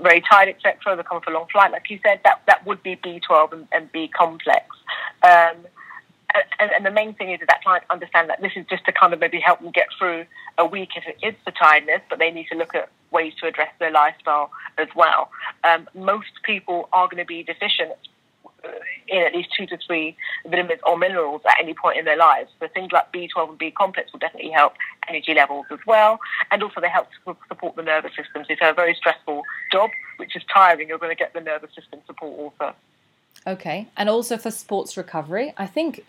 very 0.00 0.20
tired, 0.20 0.48
etc., 0.48 0.96
they 0.96 1.02
come 1.02 1.20
for 1.20 1.30
a 1.30 1.34
long 1.34 1.46
flight, 1.50 1.72
like 1.72 1.90
you 1.90 1.98
said, 2.02 2.20
that, 2.24 2.42
that 2.46 2.66
would 2.66 2.82
be 2.82 2.96
B12 2.96 3.52
and, 3.52 3.68
and 3.72 3.92
B 3.92 4.08
complex. 4.08 4.66
Um, 5.22 5.66
and, 6.58 6.70
and, 6.72 6.86
the 6.86 6.90
main 6.90 7.14
thing 7.14 7.30
is 7.30 7.40
that, 7.40 7.48
that 7.48 7.62
client 7.62 7.84
understand 7.90 8.30
that 8.30 8.40
this 8.40 8.52
is 8.56 8.64
just 8.70 8.84
to 8.86 8.92
kind 8.92 9.12
of 9.12 9.20
maybe 9.20 9.38
help 9.38 9.60
them 9.60 9.70
get 9.70 9.88
through 9.98 10.24
a 10.56 10.64
week 10.64 10.90
if 10.96 11.04
it 11.06 11.18
is 11.24 11.34
for 11.44 11.50
tiredness, 11.50 12.00
but 12.08 12.18
they 12.18 12.30
need 12.30 12.46
to 12.50 12.56
look 12.56 12.74
at 12.74 12.88
ways 13.10 13.34
to 13.40 13.46
address 13.46 13.70
their 13.78 13.90
lifestyle 13.90 14.50
as 14.78 14.88
well. 14.96 15.30
Um, 15.64 15.88
most 15.94 16.30
people 16.42 16.88
are 16.92 17.06
going 17.06 17.18
to 17.18 17.26
be 17.26 17.42
deficient 17.42 17.92
in 19.08 19.22
at 19.22 19.34
least 19.34 19.50
two 19.56 19.66
to 19.66 19.78
three 19.86 20.16
vitamins 20.44 20.80
or 20.86 20.98
minerals 20.98 21.42
at 21.46 21.56
any 21.60 21.74
point 21.74 21.98
in 21.98 22.04
their 22.04 22.16
lives. 22.16 22.50
So 22.60 22.68
things 22.68 22.92
like 22.92 23.12
B12 23.12 23.50
and 23.50 23.58
B 23.58 23.70
complex 23.70 24.12
will 24.12 24.20
definitely 24.20 24.50
help 24.50 24.74
energy 25.08 25.34
levels 25.34 25.66
as 25.70 25.78
well. 25.86 26.18
And 26.50 26.62
also 26.62 26.80
they 26.80 26.88
help 26.88 27.08
to 27.24 27.36
support 27.48 27.76
the 27.76 27.82
nervous 27.82 28.12
system. 28.16 28.44
So 28.44 28.52
if 28.52 28.60
you 28.60 28.66
have 28.66 28.74
a 28.74 28.76
very 28.76 28.94
stressful 28.94 29.42
job, 29.70 29.90
which 30.16 30.36
is 30.36 30.42
tiring, 30.52 30.88
you're 30.88 30.98
going 30.98 31.14
to 31.14 31.18
get 31.18 31.32
the 31.32 31.40
nervous 31.40 31.74
system 31.74 32.00
support 32.06 32.38
also. 32.38 32.74
Okay. 33.46 33.88
And 33.96 34.08
also 34.08 34.36
for 34.36 34.50
sports 34.50 34.96
recovery, 34.96 35.52
I 35.56 35.66
think 35.66 36.04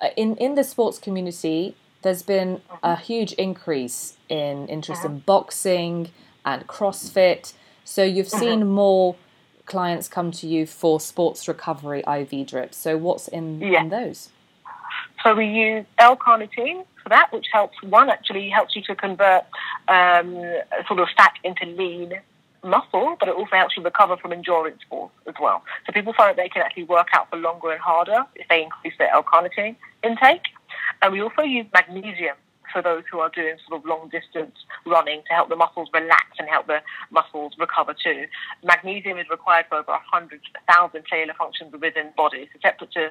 uh, 0.00 0.08
in, 0.16 0.36
in 0.36 0.54
the 0.54 0.64
sports 0.64 0.98
community, 0.98 1.76
there's 2.02 2.22
been 2.22 2.60
a 2.82 2.88
mm-hmm. 2.88 3.02
huge 3.02 3.32
increase 3.32 4.16
in 4.28 4.68
interest 4.68 5.04
in 5.04 5.12
mm-hmm. 5.12 5.18
boxing 5.20 6.10
and 6.44 6.66
CrossFit. 6.66 7.54
So 7.84 8.02
you've 8.04 8.26
mm-hmm. 8.26 8.38
seen 8.38 8.66
more 8.68 9.16
clients 9.66 10.08
come 10.08 10.30
to 10.32 10.46
you 10.46 10.66
for 10.66 11.00
sports 11.00 11.48
recovery 11.48 12.02
IV 12.06 12.46
drips. 12.46 12.76
So 12.76 12.96
what's 12.96 13.28
in, 13.28 13.60
yeah. 13.60 13.82
in 13.82 13.88
those? 13.88 14.30
So 15.22 15.34
we 15.34 15.46
use 15.46 15.86
L-carnitine 15.98 16.84
for 17.02 17.08
that, 17.08 17.32
which 17.32 17.46
helps 17.52 17.82
one 17.82 18.10
actually 18.10 18.48
helps 18.50 18.76
you 18.76 18.82
to 18.82 18.94
convert 18.94 19.44
um, 19.88 20.34
sort 20.86 21.00
of 21.00 21.08
fat 21.16 21.34
into 21.42 21.66
lean 21.66 22.12
muscle, 22.62 23.16
but 23.18 23.28
it 23.28 23.34
also 23.34 23.56
helps 23.56 23.76
you 23.76 23.82
recover 23.82 24.16
from 24.16 24.32
endurance 24.32 24.80
sports 24.82 25.14
as 25.26 25.34
well. 25.40 25.62
So 25.86 25.92
people 25.92 26.12
find 26.12 26.30
that 26.30 26.42
they 26.42 26.48
can 26.48 26.62
actually 26.62 26.84
work 26.84 27.08
out 27.12 27.30
for 27.30 27.36
longer 27.36 27.70
and 27.70 27.80
harder 27.80 28.24
if 28.34 28.48
they 28.48 28.62
increase 28.62 28.94
their 28.98 29.10
L-carnitine 29.12 29.76
intake. 30.02 30.44
And 31.02 31.12
we 31.12 31.20
also 31.20 31.42
use 31.42 31.66
magnesium 31.72 32.36
for 32.74 32.82
those 32.82 33.04
who 33.10 33.20
are 33.20 33.30
doing 33.30 33.54
sort 33.66 33.80
of 33.80 33.86
long 33.86 34.10
distance 34.10 34.56
running 34.84 35.22
to 35.28 35.32
help 35.32 35.48
the 35.48 35.56
muscles 35.56 35.88
relax 35.94 36.26
and 36.38 36.48
help 36.48 36.66
the 36.66 36.82
muscles 37.10 37.54
recover 37.58 37.94
too. 37.94 38.26
Magnesium 38.64 39.16
is 39.16 39.26
required 39.30 39.66
for 39.68 39.78
over 39.78 39.92
100,000 39.92 41.04
cellular 41.08 41.34
functions 41.38 41.72
within. 41.72 42.12
So 42.16 42.30
separate 42.60 42.90
to 42.92 43.10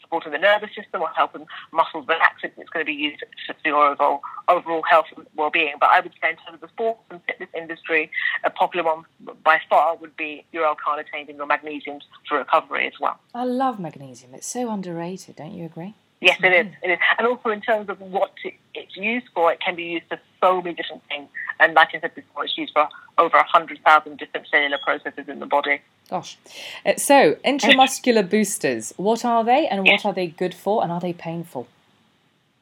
supporting 0.00 0.32
the 0.32 0.38
nervous 0.38 0.70
system 0.76 1.00
or 1.00 1.08
helping 1.16 1.46
muscles 1.72 2.06
relax, 2.06 2.42
it's 2.44 2.70
going 2.70 2.84
to 2.84 2.92
be 2.92 2.92
used 2.92 3.24
for 3.46 3.54
your 3.64 3.92
overall, 3.92 4.20
overall 4.48 4.82
health 4.88 5.06
and 5.16 5.26
well-being. 5.36 5.74
But 5.80 5.90
I 5.90 6.00
would 6.00 6.12
say 6.20 6.30
in 6.30 6.36
terms 6.36 6.54
of 6.54 6.60
the 6.60 6.68
sports 6.68 7.00
and 7.10 7.20
fitness 7.26 7.48
industry, 7.56 8.10
a 8.44 8.50
popular 8.50 8.84
one 8.84 9.04
by 9.42 9.58
far 9.68 9.96
would 9.96 10.16
be 10.16 10.44
your 10.52 10.66
L-carnitine 10.66 11.28
and 11.28 11.38
your 11.38 11.46
magnesium 11.46 12.00
for 12.28 12.38
recovery 12.38 12.86
as 12.86 12.92
well. 13.00 13.18
I 13.34 13.44
love 13.44 13.80
magnesium. 13.80 14.34
It's 14.34 14.46
so 14.46 14.70
underrated, 14.70 15.36
don't 15.36 15.54
you 15.54 15.64
agree? 15.64 15.94
Yes, 16.22 16.38
it 16.40 16.52
is. 16.52 16.72
It 16.84 16.90
is. 16.92 16.98
And 17.18 17.26
also 17.26 17.50
in 17.50 17.60
terms 17.60 17.88
of 17.88 18.00
what 18.00 18.32
it's 18.74 18.96
used 18.96 19.26
for, 19.34 19.52
it 19.52 19.60
can 19.60 19.74
be 19.74 19.82
used 19.82 20.06
for 20.08 20.20
so 20.40 20.62
many 20.62 20.76
different 20.76 21.02
things. 21.08 21.28
And 21.58 21.74
like 21.74 21.88
I 21.94 22.00
said 22.00 22.14
before, 22.14 22.44
it's 22.44 22.56
used 22.56 22.72
for 22.72 22.88
over 23.18 23.36
100,000 23.36 24.18
different 24.18 24.46
cellular 24.48 24.78
processes 24.84 25.24
in 25.26 25.40
the 25.40 25.46
body. 25.46 25.80
Gosh. 26.08 26.38
Uh, 26.86 26.94
so, 26.96 27.34
intramuscular 27.44 28.28
boosters, 28.28 28.92
what 28.96 29.24
are 29.24 29.42
they 29.42 29.66
and 29.66 29.84
what 29.84 30.06
are 30.06 30.12
they 30.12 30.28
good 30.28 30.54
for 30.54 30.84
and 30.84 30.92
are 30.92 31.00
they 31.00 31.12
painful? 31.12 31.66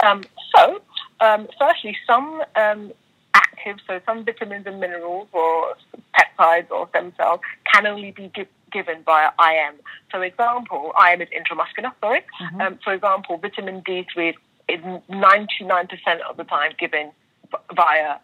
Um, 0.03 0.25
so, 0.57 0.81
um, 1.21 1.47
firstly, 1.59 1.99
some 2.07 2.43
um, 2.57 2.93
actives, 3.35 3.81
so 3.87 4.01
some 4.07 4.25
vitamins 4.25 4.67
and 4.67 4.81
minerals 4.81 5.29
or 5.33 5.75
peptides 6.19 6.71
or 6.71 6.89
stem 6.89 7.13
cells 7.19 7.41
can 7.71 7.87
only 7.87 8.11
be 8.13 8.29
given 8.71 9.03
via 9.05 9.31
IM. 9.39 9.77
So, 10.13 10.21
example, 10.23 10.93
IM 11.11 11.23
is 11.23 11.29
intramuscular, 11.29 11.93
sorry. 12.01 12.23
Mm-hmm. 12.41 12.61
Um, 12.61 12.79
for 12.83 12.93
example, 12.93 13.39
vitamin 13.39 13.83
D3 13.83 14.35
is 14.69 14.81
99% 15.11 16.21
of 16.29 16.37
the 16.37 16.45
time 16.45 16.73
given 16.79 17.13
via 17.75 18.19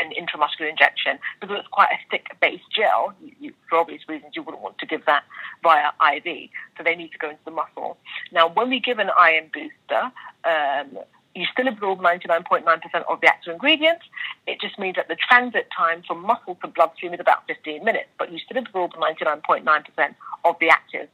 an 0.00 0.10
intramuscular 0.12 0.68
injection 0.68 1.18
because 1.40 1.58
it's 1.58 1.68
quite 1.68 1.90
a 1.92 1.98
thick 2.10 2.26
base 2.40 2.60
gel. 2.74 3.14
You, 3.22 3.32
you, 3.40 3.54
for 3.68 3.78
obvious 3.78 4.02
reasons, 4.08 4.32
you 4.34 4.42
wouldn't 4.42 4.62
want 4.62 4.78
to 4.78 4.86
give 4.86 5.04
that 5.06 5.24
via 5.62 5.90
IV. 6.16 6.50
So 6.76 6.84
they 6.84 6.94
need 6.94 7.12
to 7.12 7.18
go 7.18 7.30
into 7.30 7.42
the 7.44 7.50
muscle. 7.50 7.96
Now, 8.32 8.48
when 8.48 8.70
we 8.70 8.80
give 8.80 8.98
an 8.98 9.08
IM 9.08 9.50
booster, 9.52 10.10
um, 10.44 10.98
you 11.34 11.46
still 11.52 11.68
absorb 11.68 12.00
99.9% 12.00 12.64
of 13.08 13.20
the 13.20 13.26
active 13.26 13.52
ingredients. 13.52 14.04
It 14.46 14.60
just 14.60 14.78
means 14.78 14.96
that 14.96 15.08
the 15.08 15.16
transit 15.16 15.66
time 15.76 16.02
from 16.06 16.22
muscle 16.22 16.56
to 16.62 16.68
bloodstream 16.68 17.12
is 17.14 17.20
about 17.20 17.46
15 17.48 17.84
minutes, 17.84 18.08
but 18.18 18.30
you 18.32 18.38
still 18.38 18.58
absorb 18.58 18.92
99.9% 18.92 20.14
of 20.44 20.56
the 20.60 20.68
active. 20.68 21.08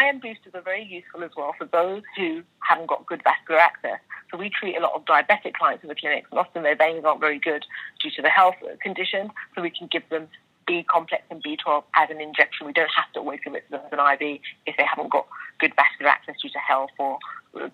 IM 0.00 0.18
boosters 0.18 0.54
are 0.54 0.62
very 0.62 0.84
useful 0.84 1.22
as 1.24 1.30
well 1.36 1.54
for 1.58 1.66
those 1.66 2.02
who 2.16 2.42
haven't 2.60 2.86
got 2.86 3.04
good 3.06 3.22
vascular 3.22 3.60
access. 3.60 3.98
So 4.30 4.38
we 4.38 4.48
treat 4.48 4.76
a 4.76 4.80
lot 4.80 4.92
of 4.94 5.04
diabetic 5.04 5.54
clients 5.54 5.82
in 5.82 5.88
the 5.88 5.94
clinics, 5.94 6.28
and 6.30 6.38
often 6.38 6.62
their 6.62 6.76
veins 6.76 7.04
aren't 7.04 7.20
very 7.20 7.38
good 7.38 7.64
due 8.02 8.10
to 8.12 8.22
the 8.22 8.30
health 8.30 8.54
condition, 8.80 9.30
so 9.54 9.62
we 9.62 9.70
can 9.70 9.88
give 9.88 10.08
them 10.08 10.28
B 10.66 10.84
complex 10.88 11.24
and 11.30 11.42
B12 11.42 11.84
as 11.96 12.08
an 12.08 12.20
injection. 12.20 12.66
We 12.66 12.72
don't 12.72 12.90
have 12.96 13.12
to 13.12 13.20
always 13.20 13.40
give 13.44 13.54
it 13.54 13.64
to 13.66 13.70
them 13.72 13.80
as 13.86 13.92
an 13.92 13.98
IV 13.98 14.40
if 14.66 14.76
they 14.78 14.84
haven't 14.84 15.10
got 15.10 15.26
good 15.60 15.74
vascular 15.76 16.10
access 16.10 16.36
due 16.40 16.48
to 16.48 16.58
health 16.58 16.90
or 16.98 17.18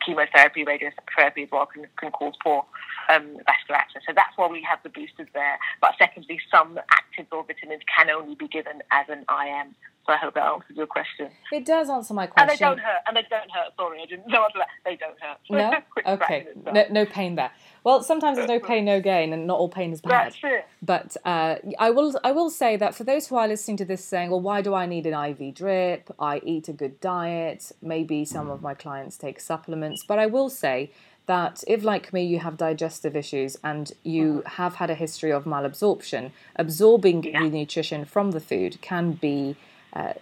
chemotherapy, 0.04 0.64
radiotherapy 0.64 1.44
as 1.44 1.50
well 1.50 1.66
can, 1.66 1.86
can 1.98 2.10
cause 2.10 2.34
poor 2.42 2.64
um, 3.08 3.36
vascular 3.46 3.78
access. 3.78 4.02
So 4.06 4.12
that's 4.14 4.36
why 4.36 4.48
we 4.48 4.62
have 4.68 4.78
the 4.82 4.88
boosters 4.88 5.28
there. 5.34 5.58
But 5.80 5.92
secondly, 5.98 6.40
some 6.50 6.78
actives 6.92 7.28
or 7.32 7.44
vitamins 7.44 7.82
can 7.94 8.10
only 8.10 8.34
be 8.34 8.48
given 8.48 8.82
as 8.90 9.06
an 9.08 9.24
IM. 9.28 9.74
I 10.10 10.16
hope 10.16 10.34
that 10.34 10.44
answers 10.44 10.76
your 10.76 10.86
question. 10.86 11.30
It 11.52 11.64
does 11.64 11.88
answer 11.88 12.14
my 12.14 12.26
question. 12.26 12.50
And 12.50 12.58
they 12.58 12.62
don't 12.62 12.78
hurt. 12.78 13.02
And 13.06 13.16
they 13.16 13.24
don't 13.28 13.50
hurt. 13.50 13.72
Sorry, 13.76 14.00
I 14.02 14.06
didn't 14.06 14.28
know 14.28 14.46
that. 14.54 14.66
They 14.84 14.96
don't 14.96 15.18
hurt. 15.20 15.38
No? 15.48 16.12
okay. 16.14 16.48
No, 16.72 16.84
no 16.90 17.06
pain 17.06 17.36
there. 17.36 17.50
Well, 17.82 18.02
sometimes 18.02 18.36
there's 18.36 18.48
no 18.48 18.60
pain, 18.60 18.84
no 18.84 19.00
gain, 19.00 19.32
and 19.32 19.46
not 19.46 19.58
all 19.58 19.68
pain 19.68 19.92
is 19.92 20.00
bad. 20.00 20.32
That's 20.32 20.38
it. 20.42 20.66
But 20.82 21.16
uh, 21.24 21.56
I 21.78 21.90
will, 21.90 22.18
I 22.22 22.32
will 22.32 22.50
say 22.50 22.76
that 22.76 22.94
for 22.94 23.04
those 23.04 23.28
who 23.28 23.36
are 23.36 23.48
listening 23.48 23.78
to 23.78 23.84
this, 23.84 24.04
saying, 24.04 24.30
"Well, 24.30 24.40
why 24.40 24.60
do 24.60 24.74
I 24.74 24.86
need 24.86 25.06
an 25.06 25.14
IV 25.14 25.54
drip? 25.54 26.10
I 26.18 26.42
eat 26.44 26.68
a 26.68 26.72
good 26.72 27.00
diet. 27.00 27.72
Maybe 27.80 28.24
some 28.24 28.50
of 28.50 28.60
my 28.60 28.74
clients 28.74 29.16
take 29.16 29.40
supplements." 29.40 30.04
But 30.06 30.18
I 30.18 30.26
will 30.26 30.50
say 30.50 30.90
that 31.30 31.62
if, 31.68 31.84
like 31.84 32.12
me, 32.12 32.24
you 32.24 32.40
have 32.40 32.56
digestive 32.56 33.14
issues 33.14 33.56
and 33.62 33.92
you 34.02 34.42
mm. 34.44 34.46
have 34.58 34.74
had 34.74 34.90
a 34.90 34.94
history 34.94 35.30
of 35.30 35.44
malabsorption, 35.44 36.32
absorbing 36.56 37.22
yeah. 37.22 37.42
the 37.42 37.50
nutrition 37.50 38.04
from 38.04 38.32
the 38.32 38.40
food 38.40 38.80
can 38.80 39.12
be 39.12 39.56
uh, 39.92 40.12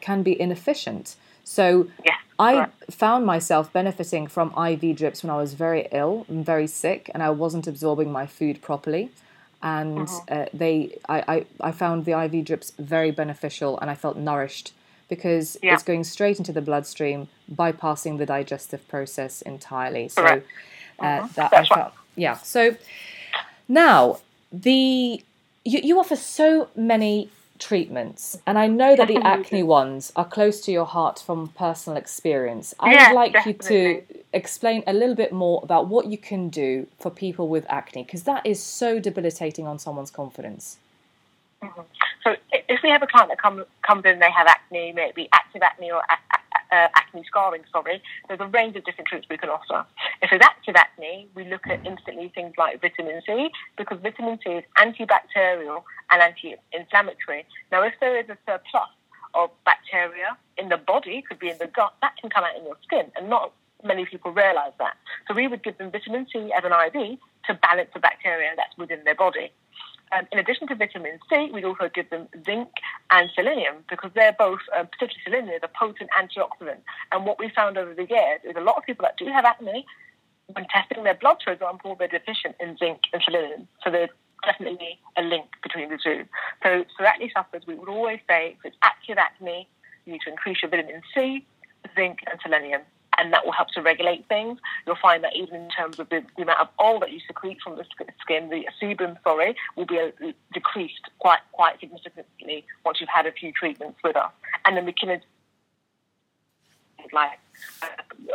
can 0.00 0.22
be 0.22 0.40
inefficient. 0.40 1.16
So 1.44 1.88
yeah, 2.04 2.16
I 2.38 2.66
found 2.90 3.26
myself 3.26 3.72
benefiting 3.72 4.26
from 4.26 4.54
IV 4.56 4.96
drips 4.96 5.22
when 5.22 5.30
I 5.30 5.36
was 5.36 5.54
very 5.54 5.88
ill 5.92 6.26
and 6.28 6.44
very 6.44 6.66
sick, 6.66 7.10
and 7.14 7.22
I 7.22 7.30
wasn't 7.30 7.66
absorbing 7.66 8.10
my 8.10 8.26
food 8.26 8.62
properly. 8.62 9.10
And 9.62 10.08
mm-hmm. 10.08 10.34
uh, 10.34 10.46
they, 10.52 10.98
I, 11.08 11.24
I, 11.28 11.46
I 11.68 11.72
found 11.72 12.04
the 12.04 12.20
IV 12.20 12.44
drips 12.44 12.72
very 12.78 13.10
beneficial, 13.10 13.78
and 13.78 13.90
I 13.90 13.94
felt 13.94 14.16
nourished 14.16 14.72
because 15.08 15.58
yeah. 15.62 15.74
it's 15.74 15.82
going 15.82 16.04
straight 16.04 16.38
into 16.38 16.52
the 16.52 16.62
bloodstream, 16.62 17.28
bypassing 17.54 18.18
the 18.18 18.26
digestive 18.26 18.86
process 18.88 19.42
entirely. 19.42 20.08
So 20.08 20.24
uh, 20.24 20.28
mm-hmm. 20.30 21.26
that 21.34 21.50
That's 21.50 21.70
I 21.70 21.74
felt, 21.74 21.92
yeah. 22.16 22.38
So 22.38 22.76
now 23.68 24.18
the 24.50 25.22
you, 25.64 25.80
you 25.82 25.98
offer 25.98 26.16
so 26.16 26.68
many 26.74 27.30
treatments. 27.58 28.38
And 28.46 28.58
I 28.58 28.66
know 28.66 28.96
that 28.96 29.08
the 29.08 29.18
acne 29.18 29.62
ones 29.62 30.12
are 30.16 30.24
close 30.24 30.60
to 30.62 30.72
your 30.72 30.84
heart 30.86 31.22
from 31.24 31.48
personal 31.48 31.96
experience. 31.96 32.74
I 32.80 32.92
yeah, 32.92 33.08
would 33.08 33.14
like 33.14 33.32
definitely. 33.32 33.76
you 33.76 34.00
to 34.08 34.24
explain 34.32 34.82
a 34.86 34.92
little 34.92 35.14
bit 35.14 35.32
more 35.32 35.60
about 35.62 35.88
what 35.88 36.06
you 36.06 36.18
can 36.18 36.48
do 36.48 36.86
for 36.98 37.10
people 37.10 37.48
with 37.48 37.64
acne, 37.68 38.02
because 38.02 38.24
that 38.24 38.44
is 38.44 38.62
so 38.62 38.98
debilitating 38.98 39.66
on 39.66 39.78
someone's 39.78 40.10
confidence. 40.10 40.78
Mm-hmm. 41.62 41.82
So 42.24 42.36
if 42.52 42.80
we 42.82 42.90
have 42.90 43.02
a 43.02 43.06
client 43.06 43.30
that 43.30 43.38
come, 43.38 43.64
comes 43.82 44.04
in, 44.04 44.18
they 44.18 44.30
have 44.30 44.46
acne, 44.46 44.92
maybe 44.92 45.28
active 45.32 45.62
acne 45.62 45.90
or 45.92 46.02
uh, 46.72 46.88
acne 46.96 47.22
scarring, 47.26 47.62
sorry, 47.70 48.02
there's 48.26 48.40
a 48.40 48.46
range 48.46 48.74
of 48.76 48.84
different 48.84 49.08
treatments 49.08 49.28
we 49.28 49.36
can 49.36 49.50
offer. 49.50 49.86
If 50.22 50.32
it's 50.32 50.44
active 50.44 50.74
acne, 50.74 51.28
we 51.34 51.44
look 51.44 51.66
at 51.66 51.86
instantly 51.86 52.32
things 52.34 52.54
like 52.56 52.80
vitamin 52.80 53.20
C 53.26 53.50
because 53.76 53.98
vitamin 54.02 54.38
C 54.42 54.50
is 54.50 54.64
antibacterial 54.78 55.84
and 56.10 56.22
anti-inflammatory. 56.22 57.44
Now, 57.70 57.82
if 57.82 57.94
there 58.00 58.18
is 58.18 58.28
a 58.28 58.38
surplus 58.46 58.88
of 59.34 59.50
bacteria 59.64 60.36
in 60.56 60.68
the 60.70 60.78
body, 60.78 61.22
could 61.28 61.38
be 61.38 61.50
in 61.50 61.58
the 61.58 61.66
gut, 61.66 61.94
that 62.00 62.16
can 62.20 62.30
come 62.30 62.44
out 62.44 62.56
in 62.56 62.64
your 62.64 62.76
skin, 62.82 63.12
and 63.16 63.28
not 63.28 63.52
many 63.84 64.06
people 64.06 64.30
realise 64.32 64.72
that. 64.78 64.96
So 65.28 65.34
we 65.34 65.48
would 65.48 65.62
give 65.62 65.76
them 65.78 65.90
vitamin 65.90 66.26
C 66.32 66.52
as 66.56 66.64
an 66.64 66.72
IV 66.72 67.18
to 67.46 67.54
balance 67.54 67.90
the 67.92 68.00
bacteria 68.00 68.50
that's 68.56 68.76
within 68.78 69.04
their 69.04 69.14
body. 69.14 69.50
Um, 70.12 70.26
in 70.30 70.38
addition 70.38 70.68
to 70.68 70.74
vitamin 70.74 71.18
C, 71.30 71.50
we'd 71.52 71.64
also 71.64 71.88
give 71.92 72.10
them 72.10 72.28
zinc 72.44 72.68
and 73.10 73.30
selenium 73.34 73.76
because 73.88 74.10
they're 74.14 74.36
both, 74.38 74.60
um, 74.76 74.86
particularly 74.86 75.22
selenium, 75.24 75.54
is 75.54 75.62
a 75.62 75.68
potent 75.68 76.10
antioxidant. 76.20 76.80
And 77.10 77.24
what 77.24 77.38
we 77.38 77.48
found 77.48 77.78
over 77.78 77.94
the 77.94 78.04
years 78.04 78.40
is 78.44 78.54
a 78.56 78.60
lot 78.60 78.76
of 78.76 78.84
people 78.84 79.04
that 79.04 79.16
do 79.16 79.26
have 79.26 79.44
acne, 79.44 79.86
when 80.52 80.66
testing 80.68 81.04
their 81.04 81.14
blood, 81.14 81.38
for 81.42 81.52
example, 81.52 81.96
they're 81.98 82.08
deficient 82.08 82.56
in 82.60 82.76
zinc 82.76 83.00
and 83.12 83.22
selenium. 83.22 83.68
So 83.82 83.90
there's 83.90 84.10
definitely 84.44 84.98
a 85.16 85.22
link 85.22 85.46
between 85.62 85.88
the 85.88 85.98
two. 86.02 86.24
So 86.62 86.84
for 86.96 87.06
acne 87.06 87.30
sufferers, 87.34 87.62
we 87.66 87.74
would 87.74 87.88
always 87.88 88.20
say 88.28 88.56
if 88.58 88.64
it's 88.64 88.76
active 88.82 89.16
acne, 89.16 89.68
you 90.04 90.12
need 90.12 90.20
to 90.26 90.30
increase 90.30 90.58
your 90.62 90.70
vitamin 90.70 91.00
C, 91.14 91.46
zinc, 91.94 92.18
and 92.30 92.38
selenium 92.42 92.82
and 93.18 93.32
that 93.32 93.44
will 93.44 93.52
help 93.52 93.68
to 93.68 93.82
regulate 93.82 94.26
things. 94.28 94.58
You'll 94.86 94.96
find 94.96 95.22
that 95.24 95.34
even 95.36 95.54
in 95.54 95.68
terms 95.70 95.98
of 95.98 96.08
the, 96.08 96.24
the 96.36 96.42
amount 96.42 96.60
of 96.60 96.68
oil 96.80 97.00
that 97.00 97.12
you 97.12 97.20
secrete 97.26 97.58
from 97.62 97.76
the 97.76 97.84
skin, 98.20 98.48
the 98.50 98.66
sebum, 98.80 99.16
sorry, 99.22 99.56
will 99.76 99.86
be 99.86 99.98
uh, 99.98 100.32
decreased 100.52 101.10
quite 101.18 101.40
quite 101.52 101.80
significantly 101.80 102.64
once 102.84 103.00
you've 103.00 103.08
had 103.08 103.26
a 103.26 103.32
few 103.32 103.52
treatments 103.52 103.98
with 104.02 104.16
us. 104.16 104.32
And 104.64 104.76
then 104.76 104.86
we 104.86 104.92
can 104.92 105.20
like 107.12 107.38
uh, 107.82 107.86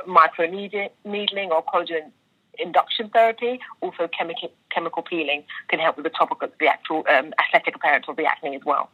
microneedling 0.08 1.50
or 1.50 1.64
collagen 1.64 2.12
induction 2.60 3.10
therapy. 3.10 3.60
Also, 3.82 4.08
chemical 4.08 4.52
chemical 4.72 5.04
peeling 5.04 5.44
can 5.70 5.80
help 5.80 5.96
with 5.96 6.04
the 6.04 6.10
topical, 6.10 6.50
the 6.60 6.68
actual 6.68 7.06
um, 7.10 7.34
aesthetic 7.40 7.76
appearance 7.76 8.06
of 8.08 8.16
the 8.16 8.26
acne 8.26 8.56
as 8.56 8.62
well. 8.66 8.90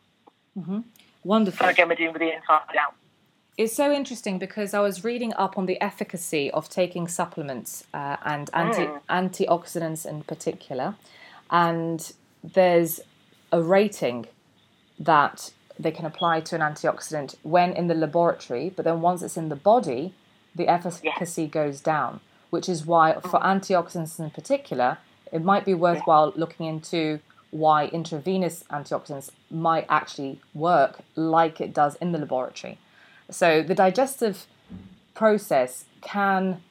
Mm-hmm. 0.58 0.80
Wonderful. 1.24 1.66
So 1.66 1.70
again, 1.70 1.90
we're 1.90 1.96
doing 1.96 2.14
with 2.14 2.22
the 2.22 2.34
inside 2.34 2.78
out. 2.80 2.96
It's 3.56 3.76
so 3.76 3.92
interesting 3.92 4.40
because 4.40 4.74
I 4.74 4.80
was 4.80 5.04
reading 5.04 5.32
up 5.36 5.60
on 5.60 5.68
the 5.68 5.80
efficacy 5.80 6.50
of 6.52 6.70
taking 6.70 7.08
supplements 7.08 7.86
uh, 7.94 8.18
and 8.26 8.50
anti- 8.52 8.88
mm. 8.88 9.00
antioxidants 9.10 10.08
in 10.08 10.24
particular, 10.24 10.96
and 11.52 12.12
there's 12.44 13.00
a 13.52 13.62
rating 13.62 14.26
that 14.98 15.52
they 15.78 15.92
can 15.92 16.06
apply 16.06 16.42
to 16.42 16.56
an 16.56 16.62
antioxidant 16.62 17.36
when 17.44 17.74
in 17.74 17.88
the 17.88 17.94
laboratory, 17.94 18.72
but 18.76 18.86
then 18.86 19.02
once 19.02 19.22
it's 19.22 19.38
in 19.38 19.50
the 19.50 19.56
body, 19.56 20.16
the 20.56 20.68
efficacy 20.68 21.46
goes 21.46 21.80
down, 21.80 22.22
which 22.50 22.68
is 22.68 22.88
why 22.88 23.14
for 23.14 23.40
mm. 23.40 23.44
antioxidants 23.44 24.20
in 24.20 24.32
particular, 24.32 24.98
it 25.32 25.44
might 25.44 25.64
be 25.64 25.76
worthwhile 25.76 26.34
looking 26.36 26.66
into 26.66 27.20
why 27.52 27.86
intravenous 27.86 28.64
antioxidants 28.72 29.30
might 29.52 29.86
actually 29.90 30.42
work 30.56 31.02
like 31.16 31.62
it 31.62 31.72
does 31.72 31.94
in 31.98 32.14
the 32.14 32.18
laboratory. 32.18 32.80
So 33.34 33.64
the 33.64 33.76
digestive 33.76 34.48
process 35.14 35.86
can 36.02 36.62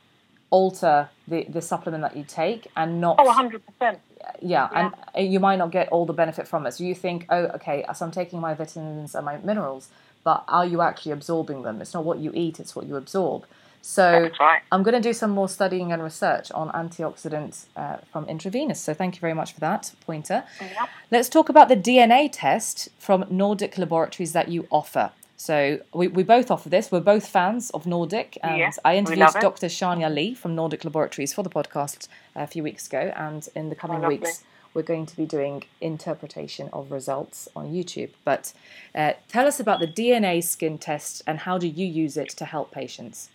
alter 0.50 1.08
the, 1.26 1.44
the 1.44 1.62
supplement 1.62 2.02
that 2.02 2.16
you 2.16 2.24
take 2.24 2.68
and 2.76 3.00
not. 3.00 3.16
Oh, 3.18 3.24
100%. 3.24 3.60
Yeah, 3.80 3.96
yeah, 4.40 4.90
and 5.14 5.32
you 5.32 5.40
might 5.40 5.56
not 5.56 5.70
get 5.72 5.88
all 5.88 6.06
the 6.06 6.12
benefit 6.12 6.46
from 6.46 6.66
it. 6.66 6.72
So 6.72 6.84
you 6.84 6.94
think, 6.94 7.26
oh, 7.30 7.44
okay, 7.56 7.84
so 7.94 8.04
I'm 8.04 8.12
taking 8.12 8.40
my 8.40 8.54
vitamins 8.54 9.14
and 9.14 9.24
my 9.24 9.38
minerals, 9.38 9.88
but 10.22 10.44
are 10.46 10.64
you 10.64 10.80
actually 10.80 11.12
absorbing 11.12 11.62
them? 11.62 11.80
It's 11.80 11.94
not 11.94 12.04
what 12.04 12.18
you 12.18 12.30
eat, 12.34 12.60
it's 12.60 12.76
what 12.76 12.86
you 12.86 12.96
absorb. 12.96 13.44
So 13.84 14.30
right. 14.38 14.62
I'm 14.70 14.84
going 14.84 14.94
to 14.94 15.00
do 15.00 15.12
some 15.12 15.32
more 15.32 15.48
studying 15.48 15.90
and 15.90 16.00
research 16.00 16.52
on 16.52 16.70
antioxidants 16.70 17.66
uh, 17.74 17.96
from 18.12 18.26
intravenous. 18.26 18.80
So 18.80 18.94
thank 18.94 19.16
you 19.16 19.20
very 19.20 19.34
much 19.34 19.52
for 19.52 19.60
that 19.60 19.92
pointer. 20.06 20.44
Yep. 20.60 20.88
Let's 21.10 21.28
talk 21.28 21.48
about 21.48 21.68
the 21.68 21.76
DNA 21.76 22.28
test 22.30 22.90
from 22.96 23.24
Nordic 23.28 23.76
Laboratories 23.76 24.32
that 24.34 24.48
you 24.48 24.68
offer. 24.70 25.10
So 25.42 25.80
we, 25.92 26.06
we 26.06 26.22
both 26.22 26.52
offer 26.52 26.68
this. 26.68 26.92
We're 26.92 27.00
both 27.00 27.26
fans 27.26 27.70
of 27.70 27.84
Nordic, 27.84 28.38
and 28.44 28.58
yeah, 28.58 28.70
I 28.84 28.96
interviewed 28.96 29.26
Dr. 29.40 29.66
Shania 29.66 30.08
Lee 30.08 30.34
from 30.34 30.54
Nordic 30.54 30.84
Laboratories 30.84 31.34
for 31.34 31.42
the 31.42 31.50
podcast 31.50 32.06
a 32.36 32.46
few 32.46 32.62
weeks 32.62 32.86
ago, 32.86 33.12
and 33.16 33.48
in 33.56 33.68
the 33.68 33.74
coming 33.74 34.04
oh, 34.04 34.08
weeks 34.08 34.44
we're 34.72 34.82
going 34.82 35.04
to 35.04 35.16
be 35.16 35.26
doing 35.26 35.64
interpretation 35.80 36.70
of 36.72 36.92
results 36.92 37.48
on 37.56 37.72
YouTube. 37.72 38.10
But 38.24 38.52
uh, 38.94 39.14
tell 39.26 39.48
us 39.48 39.58
about 39.58 39.80
the 39.80 39.88
DNA 39.88 40.44
skin 40.44 40.78
test 40.78 41.22
and 41.26 41.40
how 41.40 41.58
do 41.58 41.66
you 41.66 41.86
use 41.86 42.16
it 42.16 42.28
to 42.28 42.44
help 42.44 42.70
patients? 42.70 43.28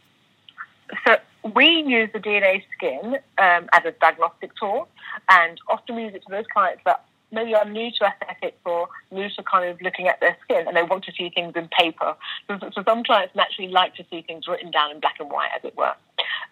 So 1.05 1.17
we 1.55 1.83
use 1.85 2.09
the 2.13 2.19
DNA 2.19 2.63
skin 2.73 3.17
um, 3.37 3.67
as 3.73 3.83
a 3.83 3.91
diagnostic 3.99 4.51
tool, 4.55 4.87
and 5.27 5.59
often 5.67 5.97
we 5.97 6.03
use 6.03 6.13
it 6.13 6.23
to 6.23 6.31
those 6.31 6.47
clients 6.53 6.83
that 6.85 7.03
maybe 7.31 7.53
are 7.55 7.65
new 7.65 7.91
to 7.91 8.05
aesthetics 8.05 8.57
or 8.65 8.87
new 9.11 9.29
to 9.29 9.43
kind 9.43 9.69
of 9.69 9.81
looking 9.81 10.07
at 10.07 10.19
their 10.19 10.37
skin 10.43 10.67
and 10.67 10.75
they 10.75 10.83
want 10.83 11.03
to 11.05 11.11
see 11.11 11.29
things 11.29 11.53
in 11.55 11.67
paper. 11.67 12.15
So, 12.47 12.57
so 12.73 12.83
some 12.83 13.03
clients 13.03 13.35
naturally 13.35 13.71
like 13.71 13.95
to 13.95 14.05
see 14.09 14.21
things 14.21 14.47
written 14.47 14.71
down 14.71 14.91
in 14.91 14.99
black 14.99 15.15
and 15.19 15.29
white, 15.29 15.49
as 15.55 15.63
it 15.63 15.75
were. 15.75 15.93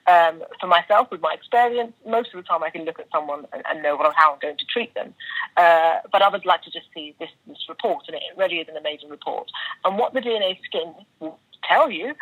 Um, 0.08 0.44
for 0.60 0.68
myself, 0.68 1.10
with 1.12 1.22
my 1.22 1.34
experience, 1.34 1.94
most 2.08 2.34
of 2.34 2.38
the 2.38 2.48
time 2.48 2.64
I 2.64 2.70
can 2.70 2.86
look 2.86 3.00
at 3.00 3.08
someone 3.12 3.46
and, 3.54 3.64
and 3.68 3.82
know 3.82 3.98
how 4.16 4.34
I'm 4.34 4.40
going 4.40 4.58
to 4.58 4.66
treat 4.66 4.94
them. 4.94 5.14
Uh, 5.58 6.00
but 6.12 6.22
others 6.22 6.42
like 6.46 6.62
to 6.64 6.72
just 6.72 6.88
see 6.94 7.16
this, 7.20 7.30
this 7.48 7.58
report, 7.68 8.06
and 8.08 8.16
it 8.16 8.22
really 8.38 8.58
is 8.58 8.68
an 8.70 8.78
amazing 8.78 9.10
report. 9.10 9.50
And 9.84 9.98
what 9.98 10.14
the 10.14 10.20
DNA 10.20 10.60
skin 10.66 10.94
will 11.20 11.40
tell 11.68 11.90
you 11.90 12.14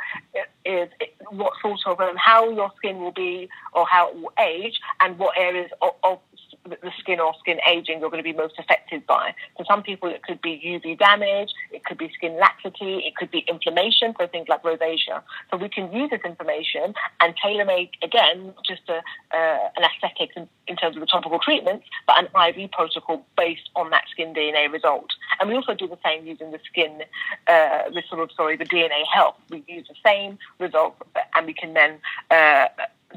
is 0.65 0.89
what 1.29 1.53
sort 1.61 1.79
of 1.85 1.99
um, 1.99 2.15
how 2.17 2.49
your 2.49 2.71
skin 2.77 2.99
will 2.99 3.11
be 3.11 3.49
or 3.73 3.85
how 3.85 4.09
it 4.09 4.15
will 4.15 4.31
age 4.39 4.79
and 5.01 5.17
what 5.17 5.37
areas 5.37 5.69
of, 5.81 5.91
of 6.03 6.19
the 6.65 6.91
skin 6.99 7.19
or 7.19 7.33
skin 7.39 7.59
aging 7.67 7.99
you're 7.99 8.09
going 8.09 8.23
to 8.23 8.29
be 8.29 8.35
most 8.35 8.57
affected 8.57 9.05
by. 9.05 9.33
For 9.57 9.65
some 9.65 9.83
people, 9.83 10.09
it 10.09 10.23
could 10.23 10.41
be 10.41 10.61
UV 10.65 10.97
damage, 10.97 11.51
it 11.71 11.83
could 11.83 11.97
be 11.97 12.09
skin 12.13 12.37
laxity, 12.39 13.03
it 13.05 13.15
could 13.15 13.31
be 13.31 13.39
inflammation, 13.49 14.13
so 14.17 14.27
things 14.27 14.47
like 14.47 14.63
rosacea. 14.63 15.21
So 15.51 15.57
we 15.57 15.69
can 15.69 15.91
use 15.91 16.09
this 16.09 16.21
information 16.23 16.93
and 17.19 17.33
tailor 17.41 17.65
make, 17.65 17.91
again, 18.01 18.53
just 18.65 18.83
a, 18.87 18.97
uh, 19.35 19.69
an 19.75 19.83
aesthetics 19.83 20.33
in, 20.37 20.47
in, 20.67 20.77
terms 20.77 20.95
of 20.95 21.01
the 21.01 21.05
topical 21.05 21.39
treatments, 21.39 21.85
but 22.07 22.15
an 22.17 22.27
IV 22.57 22.71
protocol 22.71 23.25
based 23.37 23.69
on 23.75 23.89
that 23.89 24.03
skin 24.11 24.33
DNA 24.33 24.71
result. 24.71 25.07
And 25.39 25.49
we 25.49 25.55
also 25.55 25.73
do 25.73 25.87
the 25.87 25.99
same 26.03 26.25
using 26.25 26.51
the 26.51 26.59
skin, 26.65 27.03
uh, 27.47 27.89
the 27.93 28.03
sort 28.09 28.21
of, 28.21 28.31
sorry, 28.35 28.55
the 28.55 28.65
DNA 28.65 29.03
health. 29.13 29.35
We 29.49 29.63
use 29.67 29.87
the 29.87 29.95
same 30.05 30.39
result 30.59 30.95
and 31.35 31.45
we 31.45 31.53
can 31.53 31.73
then 31.73 31.99
uh, 32.31 32.67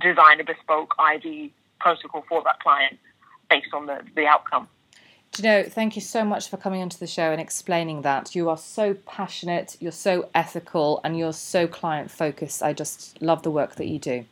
design 0.00 0.40
a 0.40 0.44
bespoke 0.44 0.94
IV 0.98 1.50
protocol 1.78 2.24
for 2.28 2.42
that 2.42 2.58
client 2.60 2.98
based 3.48 3.72
on 3.72 3.86
the, 3.86 4.00
the 4.14 4.26
outcome. 4.26 4.68
Do 5.32 5.42
you 5.42 5.48
know, 5.48 5.62
thank 5.64 5.96
you 5.96 6.02
so 6.02 6.24
much 6.24 6.48
for 6.48 6.56
coming 6.56 6.80
onto 6.80 6.96
the 6.96 7.06
show 7.06 7.30
and 7.30 7.40
explaining 7.40 8.02
that. 8.02 8.34
You 8.34 8.48
are 8.48 8.56
so 8.56 8.94
passionate, 8.94 9.76
you're 9.80 9.92
so 9.92 10.28
ethical, 10.34 11.00
and 11.04 11.18
you're 11.18 11.34
so 11.34 11.66
client 11.66 12.10
focused. 12.10 12.62
I 12.62 12.72
just 12.72 13.20
love 13.20 13.42
the 13.42 13.50
work 13.50 13.74
that 13.74 13.86
you 13.86 13.98
do. 13.98 14.24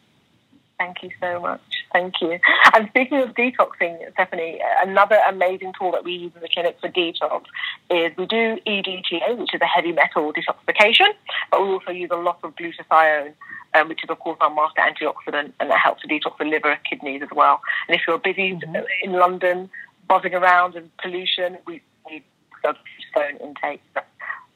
Thank 0.79 1.03
you 1.03 1.11
so 1.21 1.41
much. 1.41 1.61
Thank 1.93 2.21
you. 2.21 2.39
And 2.75 2.89
speaking 2.89 3.21
of 3.21 3.35
detoxing, 3.35 4.13
Stephanie, 4.15 4.61
another 4.83 5.21
amazing 5.29 5.73
tool 5.79 5.93
that 5.93 6.05
we 6.05 6.13
use 6.13 6.33
in 6.35 6.41
the 6.41 6.49
clinic 6.49 6.77
for 6.81 6.89
detox 6.89 7.45
is 7.91 8.17
we 8.17 8.27
do 8.27 8.59
EDTA, 8.67 9.37
which 9.37 9.55
is 9.55 9.61
a 9.61 9.67
heavy 9.67 9.93
metal 9.93 10.33
detoxification, 10.33 11.11
but 11.51 11.63
we 11.63 11.69
also 11.69 11.93
use 11.93 12.11
a 12.11 12.17
lot 12.17 12.39
of 12.43 12.57
glutathione, 12.57 13.35
um, 13.75 13.89
which 13.89 14.03
is, 14.05 14.11
of 14.11 14.19
course, 14.21 14.39
our 14.41 14.51
master 14.51 14.81
antioxidant, 14.81 15.53
and 15.61 15.71
that 15.71 15.79
helps 15.79 16.03
to 16.03 16.09
detox 16.09 16.39
the 16.39 16.45
liver, 16.45 16.79
kidneys 16.89 17.23
as 17.23 17.29
well. 17.35 17.61
And 17.89 17.95
if 17.95 18.03
you're 18.07 18.19
busy 18.19 18.53
mm-hmm. 18.53 18.77
in 19.03 19.13
London, 19.13 19.69
buzzing 20.09 20.35
around 20.35 20.77
and 20.77 20.91
pollution, 20.99 21.59
we 21.67 21.83
need 22.11 22.23
glutathione 22.65 23.41
intake 23.43 23.81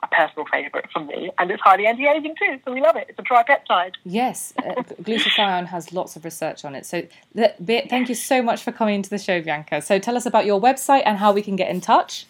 a 0.00 0.07
personal 0.09 0.46
favourite 0.46 0.88
for 0.92 1.00
me, 1.00 1.31
and 1.38 1.50
it's 1.50 1.61
highly 1.61 1.85
anti-aging 1.87 2.37
too, 2.38 2.61
so 2.64 2.72
we 2.72 2.81
love 2.81 2.94
it. 2.94 3.07
It's 3.09 3.18
a 3.18 3.22
tripeptide. 3.22 3.94
Yes, 4.04 4.54
uh, 4.59 4.83
glutathione 5.02 5.66
has 5.66 5.92
lots 5.92 6.14
of 6.14 6.24
research 6.24 6.64
on 6.64 6.76
it. 6.76 6.87
So, 6.87 7.02
thank 7.35 8.09
you 8.09 8.14
so 8.14 8.40
much 8.40 8.62
for 8.62 8.70
coming 8.70 8.94
into 8.94 9.11
the 9.11 9.18
show, 9.18 9.42
Bianca. 9.42 9.83
So, 9.83 9.98
tell 9.98 10.16
us 10.16 10.24
about 10.24 10.46
your 10.46 10.61
website 10.61 11.02
and 11.04 11.18
how 11.18 11.33
we 11.33 11.42
can 11.42 11.57
get 11.57 11.68
in 11.68 11.81
touch. 11.81 12.26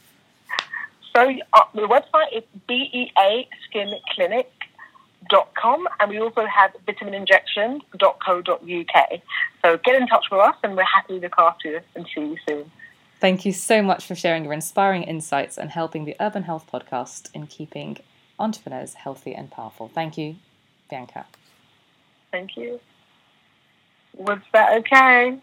So, 1.15 1.31
uh, 1.53 1.61
the 1.75 1.83
website 1.83 2.33
is 2.33 2.45
and 6.01 6.11
we 6.11 6.19
also 6.19 6.45
have 6.47 6.73
vitamininjections.co.uk. 6.87 9.21
So, 9.63 9.77
get 9.79 10.01
in 10.01 10.07
touch 10.07 10.27
with 10.31 10.41
us, 10.41 10.55
and 10.63 10.77
we're 10.77 10.85
happy 10.85 11.15
to 11.15 11.21
look 11.21 11.35
after 11.39 11.71
you 11.71 11.81
and 11.95 12.07
see 12.15 12.21
you 12.21 12.37
soon. 12.49 12.71
Thank 13.21 13.45
you 13.45 13.53
so 13.53 13.83
much 13.83 14.07
for 14.07 14.15
sharing 14.15 14.45
your 14.45 14.53
inspiring 14.53 15.03
insights 15.03 15.59
and 15.59 15.71
helping 15.71 16.05
the 16.05 16.15
Urban 16.21 16.45
Health 16.45 16.69
Podcast 16.73 17.35
in 17.35 17.49
keeping 17.49 17.99
entrepreneurs 18.39 18.95
healthy 18.95 19.35
and 19.35 19.51
powerful. 19.51 19.91
Thank 19.93 20.17
you, 20.17 20.37
Bianca. 20.89 21.27
Thank 22.31 22.57
you. 22.57 22.79
Was 24.17 24.39
that 24.53 24.79
okay? 24.79 25.37